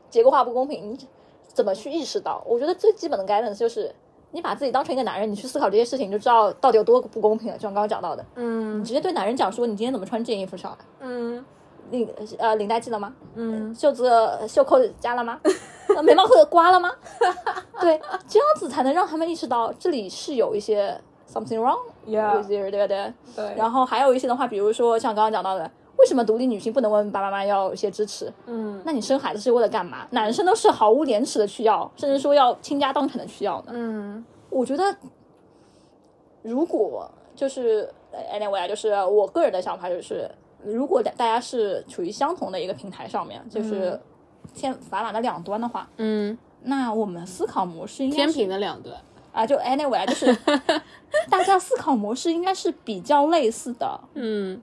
[0.10, 0.98] 结构化不公平，你
[1.48, 2.42] 怎么去意识到？
[2.48, 3.94] 我觉得最基本的 guidance 就是
[4.32, 7.58] 你把自己当成一个男人，你去思考这些事情，你就知道到底有多不公平了。
[7.58, 11.46] 就像刚刚讲到的，嗯你嗯直接对男人讲说你今天怎么穿这件衣服上来，嗯
[11.92, 13.14] 领呃领带系了吗？
[13.36, 15.40] 嗯袖子呃袖扣加了吗？
[15.96, 16.92] 呃眉毛或刮了吗？
[17.80, 21.00] 对，这样子才能让他们意识到这里是有一些
[21.32, 23.14] something wrong Yeah with you，对不对？
[23.36, 28.32] 对，然后还有一些的话，比如说像刚刚讲到的，为什么独立女性不能问爸爸妈妈要一些支持？
[28.48, 30.08] 嗯那你生孩子是为了干嘛？
[30.12, 33.72] 男生都是毫无廉耻的去要，甚至说要倾家荡产的去要呢。
[33.74, 34.84] 嗯我觉得，
[36.42, 40.30] 如果就是呃 anyway，啊就是我个人的想法就是，
[40.66, 44.00] 如果大大家是处于相同的一个平台上面，就是
[44.54, 48.96] 天砝码的两端的话，嗯，那我们思考模式应该是天平的两端。
[49.32, 50.34] 啊，就 anyway，啊就是
[51.30, 54.00] 大家思考模式应该是比较类似的。
[54.14, 54.62] 嗯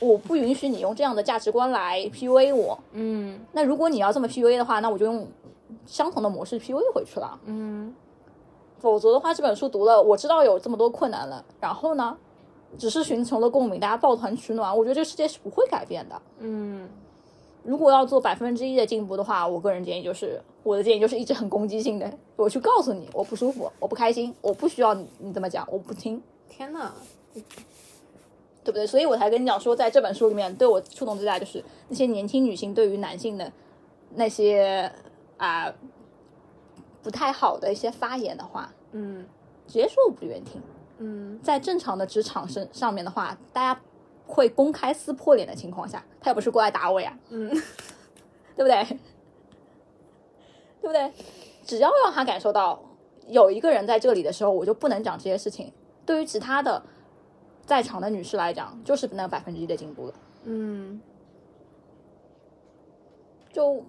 [0.00, 2.78] 我不允许你用这样的价值观来 PUA 我。
[2.92, 5.28] 嗯那如果你要这么 PUA 的话，那我就用
[5.86, 7.38] 相同的模式 PUA 回去了。
[7.44, 7.94] 嗯
[8.78, 12.16] 否则的话，这本书读了，我知道有这么多困难了，然后呢，
[12.78, 16.20] 只是寻求了共鸣，大家抱团取暖，我觉得这个世界是不会改变的。
[16.38, 16.88] 嗯
[17.62, 26.90] 如果要做百分之一的进步的话，我个人建议就是，我的建议就是一直很攻击性的，我去告诉你，我不舒服，我不开心，我不需要你你这么讲，我不听，天哪！
[28.62, 28.86] 对不对？
[28.86, 33.52] 所以我才跟你讲说，在这本书里面，对我触动最大就是那些年轻女性对于男性的
[34.14, 34.90] 那些
[35.36, 35.70] 啊、
[37.02, 39.26] 不太好的一些发言的话，嗯
[39.66, 40.60] 直接说我不愿意听。
[41.02, 43.80] 嗯在正常的职场上上面的话，大家
[44.26, 47.48] 会公开撕破脸的情况下，他又不是过来打我呀，嗯
[48.54, 48.84] 对不对？
[50.82, 51.12] 对不对？
[51.64, 52.80] 只要让他感受到
[53.26, 55.72] 有一个人在这里的时候，我就不能讲这些事情。
[56.06, 56.82] 对于其他的
[57.64, 60.14] 在场的女士来讲，就是那百分之一的进步了。
[60.44, 61.00] 嗯
[63.52, 63.84] 就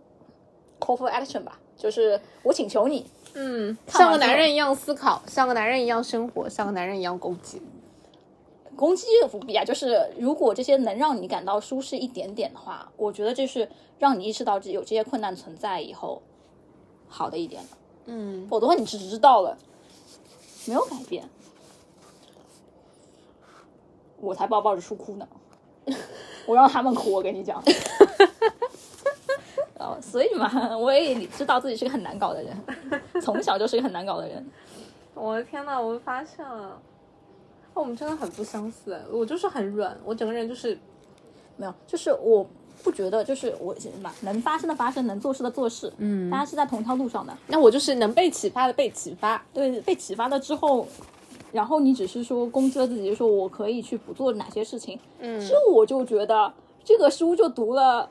[0.79, 7.59] call for action 吧，就是我请求你，嗯，像个男人一样思考，像个男人一样生活，像个男人一样攻击。
[8.75, 13.67] 攻击这个不必啊，就是如果这些能让你感到舒适一点点的话，我觉得这是
[13.97, 16.21] 让你意识到这有这些困难存在以后
[17.07, 17.69] 好的一点的。
[18.05, 19.57] 嗯否则的话，你只知道了，
[20.65, 21.27] 没有改变，
[24.19, 25.27] 我才不要抱着书哭呢。
[26.45, 27.59] 我让他们哭，我跟你讲。
[29.81, 32.55] 哦，所以嘛，我也知道自己是个很难搞的人，
[33.21, 34.45] 从小就是一个很难搞的人。
[35.13, 36.79] 我的天呐，我发现了，
[37.73, 40.77] 我们真的很不相似，我就是很软，我整个人就是
[41.57, 42.45] 没有，就是我
[42.83, 43.75] 不觉得，就是我
[44.21, 47.37] 能发生的发生，能做事的做事，嗯，大家是在同一条路上的。
[47.47, 50.87] 那我就是能被启发的被启发，对，被启发了之后，
[51.51, 56.51] 然后你只是说攻击了自己，说我可以去不做哪些事情，嗯，这我就觉得
[56.83, 58.09] 这个书就读了，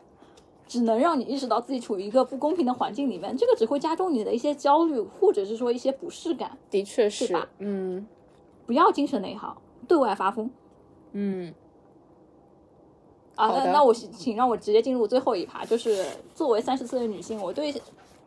[0.71, 6.57] 只能让你意识到自己处于一个不公平的环境里面，这个只会加重你的一些焦虑，或者是说一些不适感。
[6.71, 7.49] 的确是吧？
[7.59, 8.07] 嗯，
[8.67, 10.49] 不要精神内耗，对外发疯。
[11.11, 11.53] 嗯，
[13.35, 16.07] 啊，那那我请让我直接进入最后一趴，就是
[16.37, 17.75] 作为三十岁的女性，我对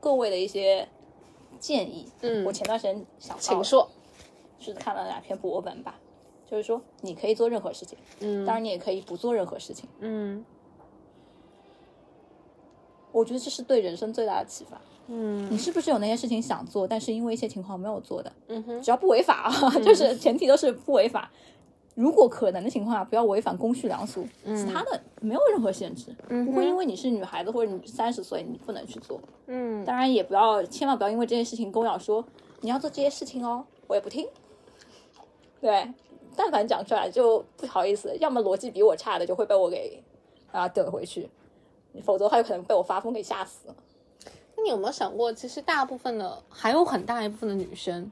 [0.02, 0.86] 各位的一些
[1.60, 2.10] 建议。
[2.20, 3.90] 嗯我前段时间想请说。
[4.60, 6.00] 是看了两篇博文吧，
[6.46, 9.90] 就是说你可以做任何事情，嗯当然你也可以不做任何事情。
[10.00, 10.44] 嗯
[13.14, 14.80] 我觉得这是对人生最大的启发。
[15.08, 18.32] 嗯你是不是有那些事情想做，但是因为一些情况没有做的？
[18.48, 21.32] 嗯哼，只要不违法啊， 就是前提都是不违法。
[21.96, 29.20] 如果可能的情况下，不要违反公序良俗，其他的没有任何限制，嗯不会因为你是女孩子或者你三十岁你不能去做。
[29.48, 32.26] 嗯当然也不要，千万不要因为这件事情跟我讲说
[32.62, 34.26] 你要做这些事情哦，我也不听。
[35.62, 35.88] 对，
[36.36, 40.02] 但凡讲出来就不好意思，要么逻辑比我差的就会被我给
[40.52, 41.30] 啊怼回去，
[42.02, 43.68] 否则的话有可能被我发疯给吓死。
[44.56, 48.12] 那你有没有想过，其实大部分的还有很大一部分的女生，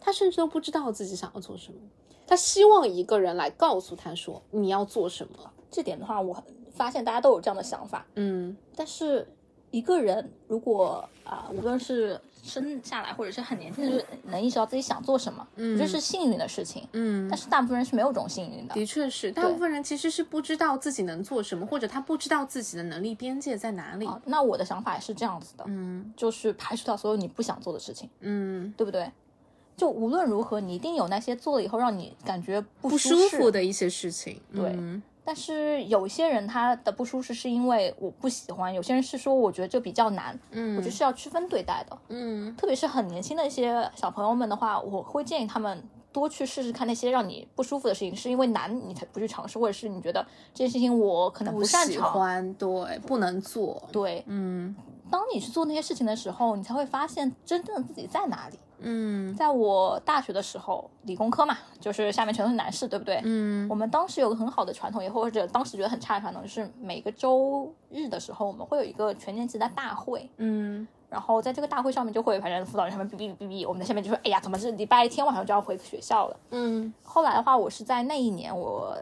[0.00, 1.78] 她甚至都不知道自己想要做什么，
[2.26, 5.50] 她希望一个人来告诉她说你要做什么。
[5.70, 6.36] 这点的话，我
[6.72, 9.26] 发现大家都有这样的想法，嗯但是
[9.70, 16.88] 一个人如果啊、无论是生下来或者是很年轻的，就是能意识到自己想做什么，嗯，这是幸运的事情。
[16.92, 18.74] 嗯但是大部分人是没有这种幸运的。
[18.74, 24.06] 的确是，大部分人其实是不知道自己能做什么，或者他不知道自己的能力边界在哪里。
[24.06, 29.08] 啊，那我的想法也是这样子的，嗯就是排除掉所有你不想做的事情，嗯，对不对？
[29.76, 34.38] 就无论如何，你一定有那些做了以后让你感觉不不舒服的一些事情。
[34.54, 41.96] 对嗯但是有些人他的不舒适是因为我不喜欢，有些人是说我觉得这比较难，嗯我觉得是要区分对待的。
[42.08, 45.80] 嗯特别是很年轻的一些小朋友们的话，我会建议他们
[46.12, 50.20] 多去试试看那些让你不舒服的事情，是因为难你才不去尝试，或者是你觉得
[50.52, 52.12] 这件事情我可能不喜擅长。
[52.12, 53.80] 欢，对，不能做。
[53.92, 54.74] 对，嗯
[55.12, 58.58] 当你去做那些事情的时候，你才会发现真正的自己在哪里。
[58.82, 63.20] 嗯在我大学的时候，理工科嘛，就是下面全都是男士，对不对？
[63.24, 70.28] 嗯我们当时有个很好的传统，也或者当时觉得很差的传统，就是每个周日的时候，我们会有一个全年级的大会。
[70.38, 76.36] 嗯然后在这个大会上面，就会反正辅导员上面哔哔哔哔，我们在下面就说，哎呀，怎么是礼拜天晚上就要回学校了？
[76.50, 78.96] 嗯后来的话，我是在那一年，我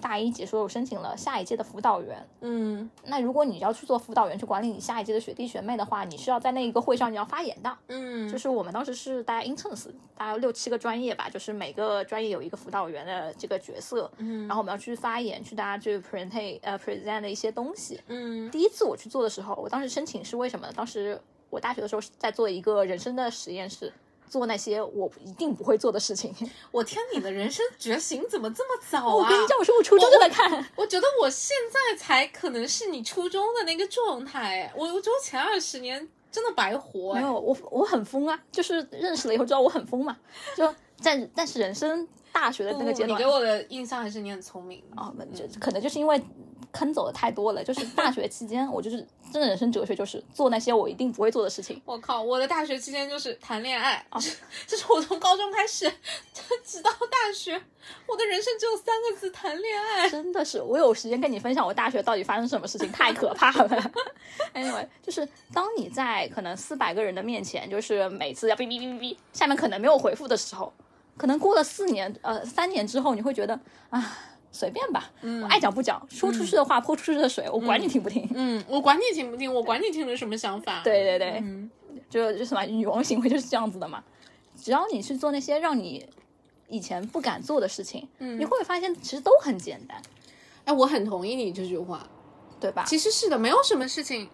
[0.00, 2.26] 大一结束，我申请了下一届的辅导员。
[2.40, 7.76] 嗯那如果你要去做辅导员，去管理你下一届的学弟学妹的话，你是要在那一个会上你要发言的。
[7.88, 18.00] 嗯，就是我们当时是大家 interns，大概六七个专业吧，就是每个专业有一个辅导员的这个角色，嗯然后我们要去发言，去大家去 present 呃 present 的一些东西。
[18.08, 20.72] 嗯第一次我去做的时候，我当时申请是为什么呢？
[20.74, 21.20] 当时
[21.50, 23.92] 我大学的时候是在做一个人生的实验室，
[24.30, 26.32] 做那些我一定不会做的事情。
[26.70, 29.14] 我天，你的人生觉醒怎么这么早啊？
[29.16, 37.20] 我跟你讲，我说我初中就在看，我觉得我现在才可能是你初中的那个状态，我我觉得前二十年真的白活哎。
[37.20, 40.16] 没有我我很疯啊，就是认识了以后知道我很疯嘛，
[40.56, 44.80] 就在但是人生大学的那个阶段你给，我的印象还是你很聪明。
[44.94, 46.22] 啊，就可能就是因为
[46.72, 51.80] 坑走的太多了，就是大学期间我就是真的人生哲学就是做那些我一定不会做的事情。
[51.84, 54.20] 我靠，我的大学期间就是谈恋爱啊，
[54.66, 55.90] 这是我从高中开始，
[56.64, 57.60] 直到大学，
[58.06, 60.08] 我的人生只有三个字：谈恋爱。
[60.08, 63.92] 真的是，我有时间跟你分享我大学到底发生什么事情，太可怕了。
[64.54, 70.72] anyway，就是当你在可能四百个人的面前，就是每次要哔哔哔哔哔，下面可能没有回复的时候，
[71.16, 73.58] 可能过了四年呃三年之后，你会觉得
[73.90, 74.18] 啊
[74.52, 78.28] 随便吧，我爱讲不讲，说出去的话泼出去的水，我管你听不听。
[78.34, 80.80] 嗯，我管你听不听，我管你听了什么想法。
[80.84, 81.70] 对对对，嗯
[82.08, 84.02] 就就什么女王行为就是这样子的嘛。
[84.56, 86.04] 只要你去做那些让你
[86.68, 90.00] 以前不敢做的事情，你会发现其实都很简单，
[90.64, 92.06] 哎，我很同意你这句话。
[92.60, 92.84] 对吧？
[92.86, 94.28] 其实是的，没有什么事情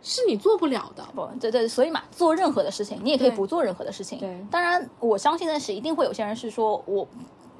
[0.00, 1.06] 是你做不了的。
[1.14, 4.18] 不，对对，所以嘛，做任何的事情，你也可以不做任何的事情。
[4.18, 7.06] 对当然我相信的是，一定会有些人是说我。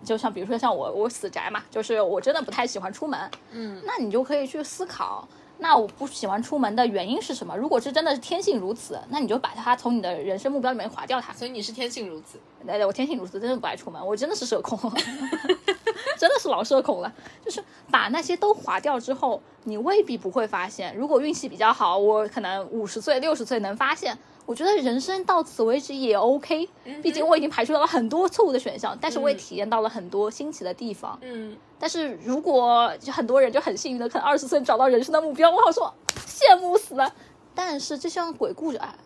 [0.04, 3.18] 就像比如说像我，我死宅嘛，就是我真的不太喜欢出门。
[3.50, 5.26] 嗯，那你就可以去思考，
[5.58, 7.56] 那我不喜欢出门的原因是什么？
[7.56, 11.32] 如果是真的是天性如此，那你就把它从你的人生目标里面划掉它。
[11.32, 12.38] 所以你是天性如此。
[12.66, 14.78] 对对，我天性如此，真的不爱出门，我真的是社恐，
[16.18, 17.12] 真的是老社恐了。
[17.44, 20.94] 就是把那些都划掉之后，你未必不会发现。
[20.96, 24.16] 如果运气比较好，我可能五十岁、六十岁能发现，
[24.48, 26.66] 我觉得人生到此为止也 OK，
[27.02, 31.18] 毕竟我已经排除掉了很多错误的选项，但是我也体验到了很多新奇的地方。
[31.20, 35.92] 嗯，但是如果就很多人就很幸运的，可能二十岁找到人生的目标，我好说
[36.26, 37.14] 羡慕死了。
[37.54, 38.96] 但是就像鬼故事啊、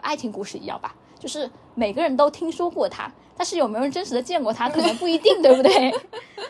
[0.00, 5.92] 爱情故事一样吧，就是每个人都听说过它，但是有没有人真实的见过它，可能不一定，对不对？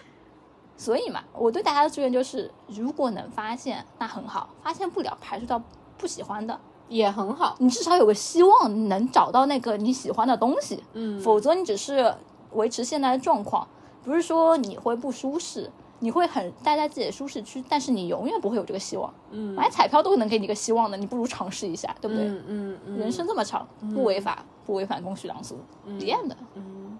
[0.77, 5.63] 所以嘛，我对大家的祝愿就是，如果能发现，那很好；发现不了，排除掉
[5.97, 6.61] 不喜欢的，
[6.93, 7.57] 也很好。
[7.59, 10.82] 你至少有个希望能找到那个你喜欢的东西。
[10.93, 12.14] 嗯，否则你只是
[12.53, 13.66] 维持现在的状况，
[14.05, 15.70] 不是说你会不舒适，
[16.01, 19.12] 你会很待在自己的舒适区，但是你永远不会有这个希望。
[19.30, 22.26] 嗯买彩票都能给你个希望的，你不如尝试一下，对不对？
[22.26, 25.57] 嗯嗯嗯，人生这么长，不违法，不违反公序良俗，
[25.99, 26.36] 一样的。
[26.55, 26.99] 嗯，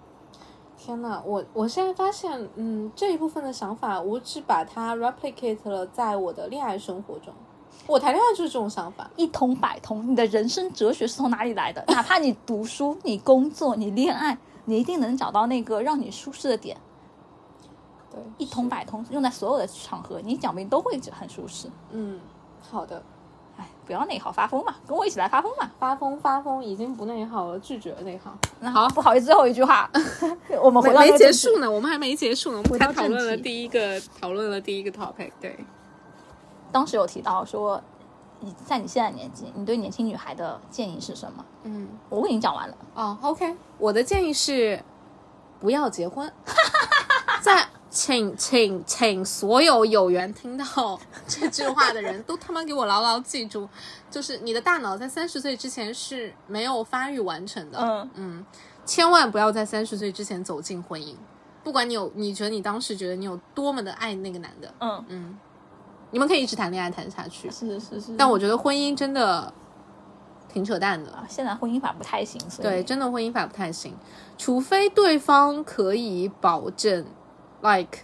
[0.79, 7.33] 天呐，我我现在发现，嗯，这一部分的想法，我只把它 replicate 了在我的恋爱生活中。
[7.87, 11.85] 我谈恋爱就是这种想法，一通百通，你的人生哲学是从哪里来的？
[11.89, 16.77] 哪怕你读书、你工作、你恋爱，你一定能找到那个让你舒适的点，
[18.11, 21.69] 对，一通百通，用在所有的场合，你讲不定都会很舒适。
[21.91, 22.21] 嗯，
[22.61, 23.03] 好的，
[23.57, 25.71] 哎，不要内耗发疯嘛，跟我一起来发疯嘛。
[25.79, 28.33] 发疯发疯，已经不内耗了，拒绝内耗。
[28.61, 29.91] 那好，不好意思，最后一句话，
[30.63, 35.59] 我们回没没到那个正题结束呢，我们还没结束呢，我们回到才讨论了第一个，讨论了第一个 topic，对，
[36.73, 37.81] 当时有提到说，
[38.41, 41.45] 你在你现在年纪，你对年轻女孩的建议是什么？
[41.65, 42.77] 嗯，我已经讲完了。
[42.95, 44.83] 哦，OK，我的建议是
[45.61, 46.33] 不要结婚。
[47.41, 50.99] 在请请请所有有缘听到
[51.29, 53.69] 这句话的人都他妈给我牢牢记住，
[54.11, 57.79] 就是你的大脑在三十岁之前是没有发育完成的。
[57.81, 58.47] 嗯嗯，
[58.87, 61.15] 千万不要在三十岁之前走进婚姻，
[61.63, 65.39] 不管你有你觉得你当时觉得你有多么的爱那个男的，嗯，嗯，
[66.13, 68.15] 你们可以一直谈恋爱谈下去，是是是。
[68.17, 69.53] 但我觉得婚姻真的
[70.53, 71.11] 挺扯淡的。
[71.11, 73.95] 啊，现在婚姻法不太行，所以对，真的婚姻法不太行，
[74.37, 77.05] 除非对方可以保证
[77.63, 78.01] ，like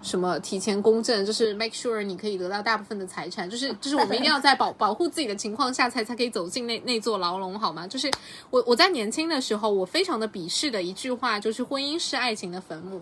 [0.00, 7.84] 什么提前公证，就是 make sure 你可以得到大部分的财产，就是就是我们一定要在保 保护自己的情况下才才可以走进那那座牢笼，好吗？
[7.88, 8.08] 就是
[8.50, 13.00] 我我在年轻的时候，我非常的鄙视的一句话就是婚姻是爱情的坟墓，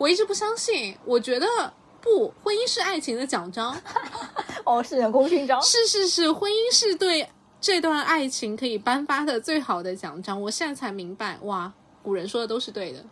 [0.00, 1.46] 我一直不相信，我觉得。
[2.06, 3.76] 不，婚姻是爱情的奖章，
[4.62, 5.60] 哦，是人工勋章。
[5.62, 7.28] 是是是，婚姻是对
[7.60, 10.40] 这段爱情可以颁发的最好的奖章。
[10.40, 11.72] 我现在才明白，哇，
[12.04, 13.04] 古人说的都是对的。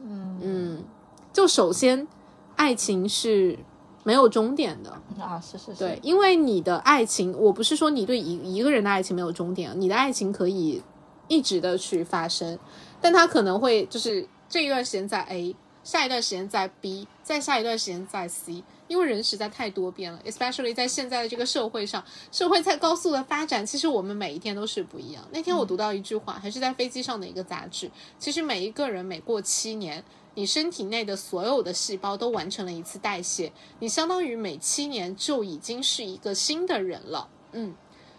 [0.00, 0.84] 嗯嗯，
[1.32, 2.06] 就首先，
[2.54, 3.58] 爱情是
[4.04, 4.90] 没有终点的。
[5.20, 10.80] 啊，是是是，对，，因为你的爱情，我不是说你对一一个人的爱情没有终点，你的爱情可以
[11.26, 12.56] 一直的去发生，
[13.00, 15.56] 但它可能会就是这一段时间在 A，
[15.86, 25.22] 下一段时间在 B，再下一段时间在 C，因为人实在太多变了，especially 在现在的这个社会上，社会在高速的发展，其实我们每一天都是不一样。
[25.30, 30.02] 那天我读到一句话，还是在飞机上的一个杂志，其实每一个人每过七年。
[30.38, 37.30] 你身体内的所有的细胞都完成了一次代谢，你相当于每七年就已经是一个新的人了。
[37.52, 37.74] 嗯，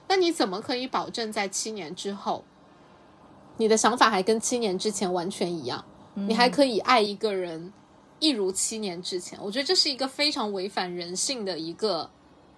[0.08, 2.44] 那你怎么可以保证在七年之后，
[3.58, 5.86] 你的想法还跟七年之前完全一样？
[6.28, 7.72] 你还可以爱一个人，
[8.20, 9.38] 一如七年之前？
[9.42, 12.10] 我觉得这是一个非常违反人性的一个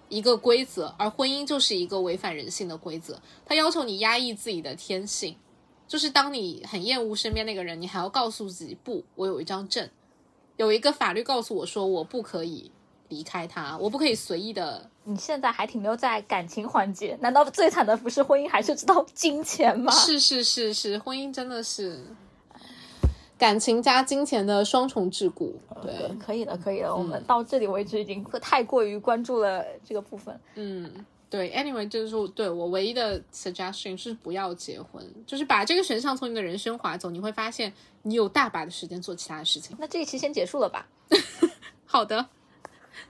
[0.08, 3.20] 一个规则，而婚姻就是一个违反人性的规则。
[3.44, 5.36] 它要求你压抑自己的天性，
[5.86, 9.88] 就是当你很厌恶身边那个人，你还要告诉自己不，我有一张证，
[10.56, 12.70] 有一个法律告诉我说我不可以
[13.08, 19.92] 离开他，我不可以随意的你现在还停留在感情环节，难道最惨的不是婚姻，还是知道金钱吗？
[19.92, 22.00] 是是是是，婚姻真的是
[23.40, 25.50] 感情加金钱的双重桎梏。
[25.82, 30.38] 对，可以的，可以的，我们到这里为止已经太过于关注了这个部分。
[30.56, 30.92] 嗯，
[31.30, 37.72] 对，anyway，就是说对我唯一的 suggestion 是不要结婚，就是把这个选项从你的人生划走，你会发现
[38.02, 39.74] 你有大把的时间做其他的事情。
[39.80, 40.86] 那这一期先结束了吧？
[41.86, 42.26] 好的。